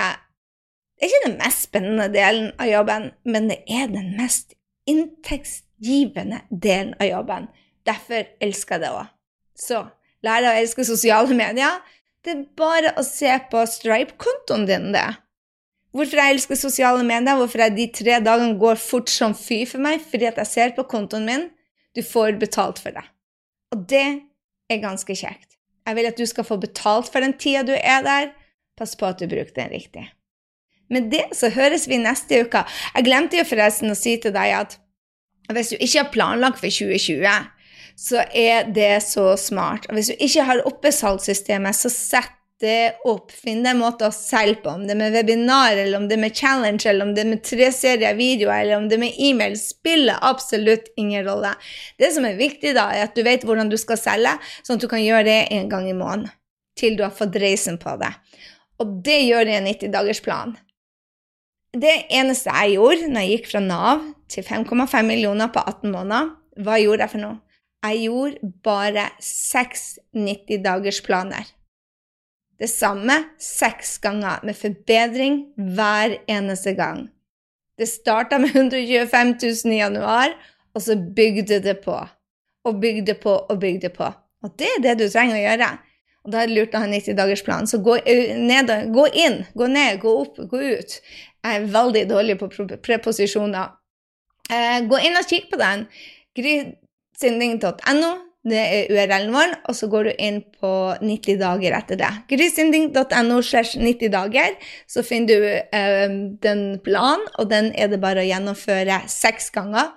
Det 1.00 1.06
er 1.06 1.10
ikke 1.10 1.26
den 1.30 1.38
mest 1.40 1.64
spennende 1.64 2.06
delen 2.12 2.50
av 2.60 2.68
jobben, 2.68 3.10
men 3.24 3.48
det 3.48 3.62
er 3.66 3.88
den 3.88 4.12
mest 4.18 4.52
inntektsgivende 4.90 6.42
delen 6.50 6.92
av 7.00 7.08
jobben. 7.08 7.48
Derfor 7.88 8.28
elsker 8.42 8.76
jeg 8.76 8.84
det 8.84 8.92
òg. 8.92 9.08
Så 9.56 9.80
lær 10.26 10.44
deg 10.44 10.52
å 10.52 10.60
elske 10.60 10.86
sosiale 10.88 11.36
medier. 11.36 11.80
Det 12.24 12.34
er 12.34 12.44
bare 12.58 12.92
å 13.00 13.04
se 13.06 13.32
på 13.52 13.62
Stripe-kontoen 13.68 14.66
din, 14.68 14.90
det. 14.92 15.08
Hvorfor 15.96 16.20
jeg 16.20 16.36
elsker 16.36 16.58
sosiale 16.58 17.02
medier, 17.06 17.38
hvorfor 17.38 17.64
jeg 17.64 17.76
de 17.78 17.86
tre 17.96 18.18
dagene 18.22 18.58
går 18.60 18.78
fort 18.78 19.10
som 19.10 19.32
fy 19.34 19.64
for 19.66 19.82
meg, 19.82 20.02
fordi 20.04 20.28
at 20.28 20.38
jeg 20.42 20.50
ser 20.52 20.76
på 20.76 20.86
kontoen 20.90 21.26
min 21.26 21.48
du 21.96 22.02
får 22.06 22.36
betalt 22.38 22.78
for 22.78 22.94
det. 22.94 23.02
Og 23.74 23.86
det 23.90 24.06
er 24.70 24.82
ganske 24.82 25.16
kjekt. 25.16 25.56
Jeg 25.86 25.96
vil 25.96 26.06
at 26.10 26.20
du 26.20 26.26
skal 26.28 26.46
få 26.46 26.60
betalt 26.62 27.10
for 27.10 27.24
den 27.24 27.34
tida 27.40 27.64
du 27.66 27.74
er 27.74 28.04
der. 28.06 28.30
Pass 28.78 28.94
på 28.94 29.08
at 29.08 29.18
du 29.18 29.26
bruker 29.26 29.50
den 29.56 29.72
riktig. 29.74 30.06
Med 30.90 31.10
det 31.12 31.28
så 31.38 31.52
høres 31.54 31.86
vi 31.88 32.00
neste 32.02 32.42
uke. 32.44 32.64
Jeg 32.96 33.06
glemte 33.06 33.38
jo 33.38 33.46
forresten 33.46 33.92
å 33.92 33.98
si 33.98 34.16
til 34.22 34.34
deg 34.34 34.56
at 34.58 34.76
hvis 35.50 35.72
du 35.72 35.80
ikke 35.80 36.04
har 36.04 36.12
planlagt 36.14 36.60
for 36.62 36.70
2020, 36.70 37.46
så 38.00 38.24
er 38.36 38.68
det 38.74 39.00
så 39.04 39.32
smart. 39.38 39.88
Og 39.88 39.98
hvis 39.98 40.12
du 40.12 40.22
ikke 40.22 40.44
har 40.46 40.62
oppe 40.68 40.92
salgssystemet, 40.94 41.76
så 41.76 41.90
sett 41.92 42.36
det 42.60 43.00
opp. 43.08 43.32
Finn 43.32 43.62
deg 43.64 43.74
en 43.74 43.80
måte 43.80 44.08
å 44.08 44.14
selge 44.14 44.60
på, 44.64 44.72
om 44.72 44.84
det 44.86 44.94
er 44.94 45.00
med 45.00 45.14
webinar, 45.16 45.74
eller 45.74 45.98
om 45.98 46.06
det 46.08 46.16
er 46.18 46.22
med 46.22 46.36
challenge, 46.36 46.84
eller 46.88 47.08
om 47.08 47.14
det 47.16 47.24
er 47.24 47.30
med 47.32 47.42
tre 47.46 47.70
serier 47.74 48.16
videoer, 48.18 48.62
eller 48.62 48.80
om 48.80 48.88
det 48.88 48.98
er 48.98 49.04
med 49.04 49.20
e-mail, 49.28 49.56
spiller 49.60 50.20
absolutt 50.28 50.90
ingen 51.00 51.24
rolle. 51.26 51.54
Det 52.00 52.12
som 52.14 52.26
er 52.28 52.38
viktig, 52.40 52.74
da, 52.76 52.90
er 52.94 53.08
at 53.08 53.16
du 53.16 53.24
vet 53.26 53.46
hvordan 53.48 53.72
du 53.72 53.78
skal 53.80 54.00
selge, 54.00 54.36
sånn 54.62 54.78
at 54.78 54.84
du 54.84 54.90
kan 54.92 55.02
gjøre 55.02 55.26
det 55.28 55.40
en 55.56 55.72
gang 55.72 55.88
i 55.88 55.96
måneden 55.96 56.30
til 56.78 56.96
du 56.96 57.02
har 57.04 57.12
fått 57.12 57.36
reisen 57.40 57.76
på 57.80 57.96
det. 58.00 58.12
Og 58.80 59.00
det 59.04 59.18
gjør 59.26 59.44
det 59.44 59.52
i 59.52 59.58
en 59.58 59.68
90-dagersplan. 59.68 60.54
Det 61.70 61.92
eneste 62.10 62.50
jeg 62.50 62.74
gjorde 62.80 63.12
når 63.12 63.22
jeg 63.22 63.36
gikk 63.36 63.46
fra 63.52 63.60
Nav 63.62 64.02
til 64.30 64.42
5,5 64.46 65.06
millioner 65.06 65.52
på 65.54 65.62
18 65.62 65.92
måneder, 65.92 66.32
hva 66.58 66.78
gjorde 66.82 67.06
jeg 67.06 67.12
for 67.12 67.22
noe? 67.22 67.38
Jeg 67.80 68.02
gjorde 68.04 68.50
bare 68.66 69.06
seks 69.24 69.84
90-dagersplaner. 70.16 71.46
Det 72.60 72.68
samme 72.68 73.14
seks 73.40 73.94
ganger, 74.02 74.42
med 74.44 74.58
forbedring 74.58 75.38
hver 75.56 76.18
eneste 76.28 76.74
gang. 76.76 77.06
Det 77.78 77.88
starta 77.88 78.36
med 78.38 78.52
125 78.52 79.30
000 79.40 79.72
i 79.72 79.78
januar, 79.78 80.34
og 80.74 80.82
så 80.84 80.98
bygde 80.98 81.62
det 81.64 81.78
på. 81.86 81.96
Og 82.68 82.80
bygde 82.82 83.14
på 83.14 83.32
og 83.32 83.60
bygde 83.62 83.88
på. 83.94 84.10
Og 84.44 84.52
det 84.58 84.68
er 84.74 84.82
det 84.84 84.98
du 85.00 85.06
trenger 85.08 85.38
å 85.38 85.44
gjøre. 85.46 85.70
Og 86.24 86.32
da 86.34 86.42
er 86.42 86.50
det 86.50 86.56
lurt 86.56 86.76
å 86.76 86.82
ha 86.82 86.88
90-dagersplan. 86.90 87.68
Så 87.70 87.80
gå, 87.84 87.96
ned, 88.04 88.72
gå, 88.92 89.06
inn, 89.16 89.42
gå 89.56 89.68
ned, 89.72 90.00
gå 90.02 90.14
opp, 90.22 90.40
gå 90.50 90.64
ut. 90.76 90.96
Jeg 91.40 91.60
er 91.60 91.68
veldig 91.72 92.06
dårlig 92.10 92.36
på 92.40 92.50
preposisjoner. 92.84 93.76
Eh, 94.50 94.80
gå 94.90 94.98
inn 95.06 95.16
og 95.16 95.30
kikk 95.30 95.48
på 95.52 95.60
den. 95.60 95.86
Grysynding.no, 96.36 98.10
det 98.50 98.60
er 98.60 98.92
URL-en 98.92 99.32
vår, 99.32 99.56
og 99.68 99.76
så 99.76 99.88
går 99.92 100.10
du 100.10 100.12
inn 100.26 100.42
på 100.60 100.72
90 101.00 101.40
dager 101.40 101.76
etter 101.76 102.00
det. 102.00 102.12
Grysynding.no 102.32 103.40
slash 103.46 103.80
90 103.80 104.12
dager, 104.12 104.56
så 104.90 105.04
finner 105.06 105.40
du 105.40 105.48
eh, 105.48 106.16
den 106.44 106.64
planen, 106.84 107.24
og 107.38 107.48
den 107.52 107.72
er 107.72 107.92
det 107.92 108.02
bare 108.04 108.24
å 108.24 108.28
gjennomføre 108.28 109.02
seks 109.08 109.48
ganger. 109.56 109.94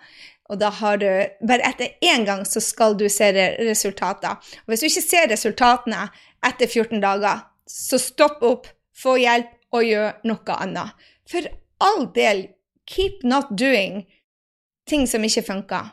Og 0.54 0.60
da 0.62 0.70
har 0.70 1.00
du 1.02 1.10
Bare 1.42 1.66
etter 1.66 1.98
én 2.06 2.28
gang 2.28 2.44
så 2.46 2.62
skal 2.62 2.96
du 3.00 3.08
se 3.10 3.32
resultater. 3.58 4.38
Og 4.64 4.72
hvis 4.74 4.84
du 4.84 4.90
ikke 4.92 5.06
ser 5.08 5.32
resultatene 5.32 6.06
etter 6.46 6.70
14 6.70 7.02
dager, 7.02 7.44
så 7.68 7.98
stopp 7.98 8.44
opp, 8.46 8.68
få 8.94 9.18
hjelp, 9.18 9.50
og 9.74 9.88
gjør 9.88 10.20
noe 10.30 10.56
annet. 10.62 11.06
For 11.26 11.48
all 11.82 12.06
del, 12.14 12.46
keep 12.86 13.24
not 13.26 13.50
doing 13.58 14.04
ting 14.86 15.08
som 15.10 15.24
ikke 15.26 15.46
funker. 15.48 15.90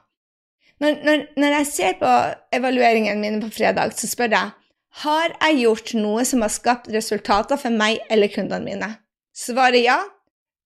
Når, 0.80 0.98
når, 1.04 1.22
når 1.40 1.56
jeg 1.58 1.68
ser 1.70 1.96
på 2.00 2.10
evalueringen 2.56 3.20
min 3.20 3.40
på 3.40 3.48
fredag, 3.54 3.94
så 3.96 4.08
spør 4.10 4.34
jeg 4.34 4.52
har 5.04 5.34
jeg 5.36 5.60
gjort 5.62 5.92
noe 5.94 6.24
som 6.26 6.42
har 6.42 6.52
skapt 6.52 6.88
resultater 6.90 7.60
for 7.60 7.70
meg 7.72 8.00
eller 8.10 8.32
kundene 8.32 8.66
mine. 8.66 8.88
Svaret 9.30 9.84
ja, 9.84 10.00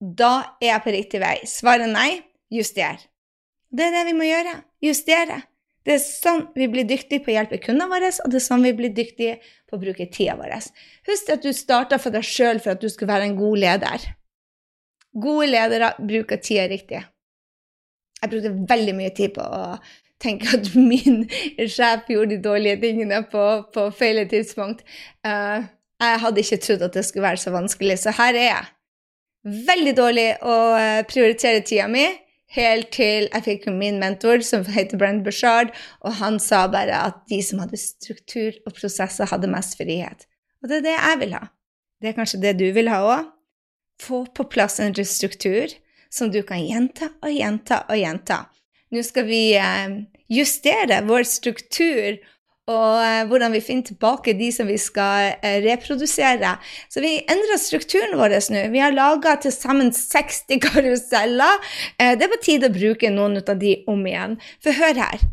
da 0.01 0.57
er 0.63 0.71
jeg 0.71 0.85
på 0.85 0.95
riktig 0.95 1.21
vei. 1.23 1.35
Svaret 1.49 1.93
nei, 1.93 2.23
juster. 2.53 3.03
Det 3.75 3.89
er 3.89 3.95
det 3.97 4.05
vi 4.07 4.15
må 4.17 4.27
gjøre. 4.29 4.55
Justere. 4.85 5.41
Det 5.85 5.99
er 5.99 6.01
sånn 6.01 6.47
vi 6.57 6.69
blir 6.73 6.87
dyktige 6.89 7.21
på 7.25 7.33
å 7.33 7.35
hjelpe 7.35 7.59
kundene 7.61 7.91
våre, 7.91 8.09
og 8.25 8.31
det 8.33 8.39
er 8.39 8.45
sånn 8.47 8.65
vi 8.65 8.73
blir 8.77 8.93
dyktige 8.97 9.37
på 9.69 9.77
å 9.77 9.83
bruke 9.83 10.07
tida 10.13 10.37
vår. 10.39 10.55
Husk 11.09 11.33
at 11.35 11.45
du 11.45 11.51
starta 11.53 11.99
for 12.01 12.15
deg 12.15 12.25
sjøl 12.25 12.63
for 12.63 12.73
at 12.73 12.81
du 12.81 12.89
skulle 12.89 13.13
være 13.13 13.29
en 13.29 13.37
god 13.37 13.61
leder. 13.61 14.07
Gode 15.25 15.51
ledere 15.51 15.93
bruker 16.01 16.41
tida 16.41 16.65
riktig. 16.71 17.03
Jeg 18.23 18.33
brukte 18.33 18.55
veldig 18.71 18.97
mye 18.97 19.13
tid 19.15 19.35
på 19.37 19.45
å 19.45 19.77
tenke 20.23 20.55
at 20.57 20.71
min 20.93 21.27
sjef 21.69 22.09
gjorde 22.09 22.33
de 22.33 22.43
dårlige 22.47 22.81
tingene 22.87 23.21
på, 23.29 23.45
på 23.75 23.89
feil 23.99 24.23
tidspunkt. 24.31 24.87
Uh, 25.27 25.67
jeg 26.01 26.23
hadde 26.25 26.47
ikke 26.47 26.63
trodd 26.65 26.89
at 26.89 26.97
det 26.97 27.05
skulle 27.05 27.29
være 27.29 27.43
så 27.45 27.53
vanskelig, 27.53 27.99
så 28.01 28.15
her 28.17 28.39
er 28.39 28.49
jeg. 28.49 28.71
Veldig 29.45 29.93
dårlig 29.99 30.29
å 30.41 30.55
eh, 30.79 31.03
prioritere 31.05 31.61
tida 31.69 31.85
mi 31.93 32.07
helt 32.55 32.91
til 32.95 33.29
jeg 33.29 33.45
fikk 33.47 33.67
min 33.75 33.99
mentor, 34.03 34.43
som 34.47 34.65
heter 34.67 35.01
Brent 35.01 35.25
Bushard, 35.27 35.73
og 36.05 36.17
han 36.21 36.39
sa 36.43 36.65
bare 36.71 37.01
at 37.11 37.21
de 37.31 37.41
som 37.43 37.63
hadde 37.63 37.81
struktur 37.81 38.57
og 38.65 38.75
prosesser, 38.77 39.29
hadde 39.31 39.51
mest 39.51 39.79
frihet. 39.81 40.27
Og 40.63 40.71
det 40.71 40.81
er 40.81 40.87
det 40.87 40.97
jeg 40.97 41.21
vil 41.25 41.37
ha. 41.39 41.47
Det 42.01 42.11
er 42.11 42.19
kanskje 42.19 42.43
det 42.43 42.57
du 42.61 42.67
vil 42.77 42.91
ha 42.93 43.01
òg. 43.05 43.31
Få 44.03 44.25
på 44.35 44.47
plass 44.51 44.81
en 44.83 44.95
struktur 45.07 45.71
som 46.11 46.31
du 46.31 46.43
kan 46.47 46.63
gjenta 46.63 47.13
og 47.23 47.31
gjenta 47.31 47.85
og 47.89 47.99
gjenta. 47.99 48.45
Nå 48.95 49.03
skal 49.07 49.27
vi 49.27 49.43
eh, 49.59 49.95
justere 50.31 51.01
vår 51.07 51.27
struktur 51.27 52.19
og 52.71 52.97
eh, 53.05 53.27
hvordan 53.29 53.53
vi 53.53 53.61
finner 53.61 53.91
tilbake 53.91 54.33
de 54.39 54.49
som 54.55 54.69
vi 54.71 54.79
skal 54.81 55.35
eh, 55.45 55.61
reprodusere. 55.67 56.55
Så 56.89 57.03
vi 57.05 57.19
endrer 57.21 57.61
strukturen 57.61 58.17
vår 58.17 58.39
nå. 58.55 58.65
Vi 58.73 58.81
har 58.81 58.97
laga 58.97 59.37
til 59.43 59.53
sammen 59.53 59.93
60 59.93 60.61
karuseller. 60.65 61.61
Eh, 61.99 62.15
det 62.17 62.25
er 62.25 62.33
på 62.33 62.43
tide 62.45 62.73
å 62.73 62.77
bruke 62.77 63.13
noen 63.13 63.43
av 63.43 63.61
de 63.61 63.77
om 63.91 64.07
igjen. 64.09 64.39
For 64.65 64.81
hør 64.81 65.03
her. 65.05 65.27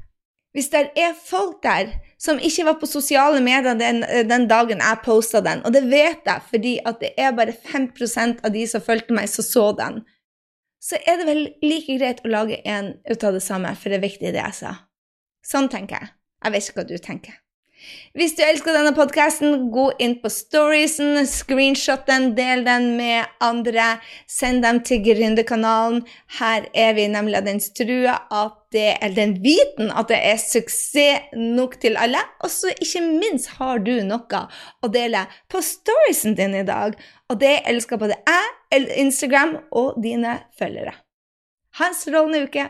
Hvis 0.52 0.68
det 0.74 0.90
er 1.00 1.16
folk 1.16 1.62
der 1.64 1.94
som 2.20 2.40
ikke 2.44 2.66
var 2.68 2.76
på 2.82 2.90
sosiale 2.92 3.40
medier 3.40 3.78
den, 3.80 4.04
den 4.28 4.50
dagen 4.52 4.84
jeg 4.84 5.04
posta 5.06 5.40
den, 5.40 5.62
og 5.64 5.72
det 5.72 5.86
vet 5.88 6.28
jeg 6.28 6.44
fordi 6.50 6.74
det 7.00 7.14
er 7.16 7.32
bare 7.38 7.56
5% 7.56 8.44
av 8.44 8.52
de 8.52 8.66
som 8.68 8.84
fulgte 8.84 9.16
meg, 9.16 9.32
som 9.32 9.48
så 9.48 9.70
den, 9.80 10.02
så 10.84 11.00
er 11.08 11.22
det 11.22 11.30
vel 11.30 11.46
like 11.64 11.96
greit 11.96 12.20
å 12.26 12.34
lage 12.34 12.60
en 12.68 12.98
ut 13.08 13.24
av 13.24 13.40
det 13.40 13.46
samme, 13.46 13.72
for 13.80 13.94
det 13.94 14.02
er 14.02 14.10
viktig, 14.10 14.34
det 14.36 14.44
jeg 14.44 14.58
sa. 14.60 14.74
Sånn 15.48 15.72
tenker 15.72 16.02
jeg. 16.02 16.12
Jeg 16.42 16.54
vet 16.54 16.68
ikke 16.68 16.82
hva 16.82 16.90
du 16.90 16.98
tenker. 16.98 17.40
Hvis 18.14 18.36
du 18.38 18.42
elsker 18.44 18.76
denne 18.76 18.92
podkasten, 18.94 19.70
gå 19.74 19.88
inn 20.04 20.18
på 20.22 20.30
storiesen, 20.32 21.24
screenshot 21.26 22.04
den, 22.10 22.32
del 22.38 22.66
den 22.68 22.92
med 22.98 23.30
andre, 23.42 23.96
send 24.30 24.66
dem 24.66 24.82
til 24.86 25.02
Gründerkanalen. 25.06 26.02
Her 26.38 26.68
er 26.78 26.94
vi 26.98 27.08
nemlig 27.10 27.40
av 27.40 27.48
den 27.48 27.62
trua 27.78 28.18
at 28.28 28.58
det 28.76 28.90
er 29.02 29.16
den 29.16 29.38
viten 29.44 29.90
at 29.98 30.12
det 30.12 30.20
er 30.20 30.42
suksess 30.44 31.32
nok 31.36 31.80
til 31.82 31.98
alle. 32.00 32.22
Og 32.44 32.52
så 32.54 32.74
ikke 32.76 33.02
minst 33.08 33.56
har 33.58 33.82
du 33.86 33.96
noe 34.06 34.44
å 34.84 34.92
dele 34.92 35.26
på 35.52 35.64
storiesen 35.66 36.38
din 36.38 36.58
i 36.62 36.68
dag, 36.68 37.00
og 37.32 37.40
det 37.42 37.62
elsker 37.72 38.00
både 38.02 38.20
jeg, 38.28 38.86
Instagram 39.02 39.58
og 39.72 39.98
dine 40.04 40.38
følgere. 40.60 40.94
Ha 41.80 41.88
en 41.88 41.98
strålende 41.98 42.46
uke. 42.46 42.68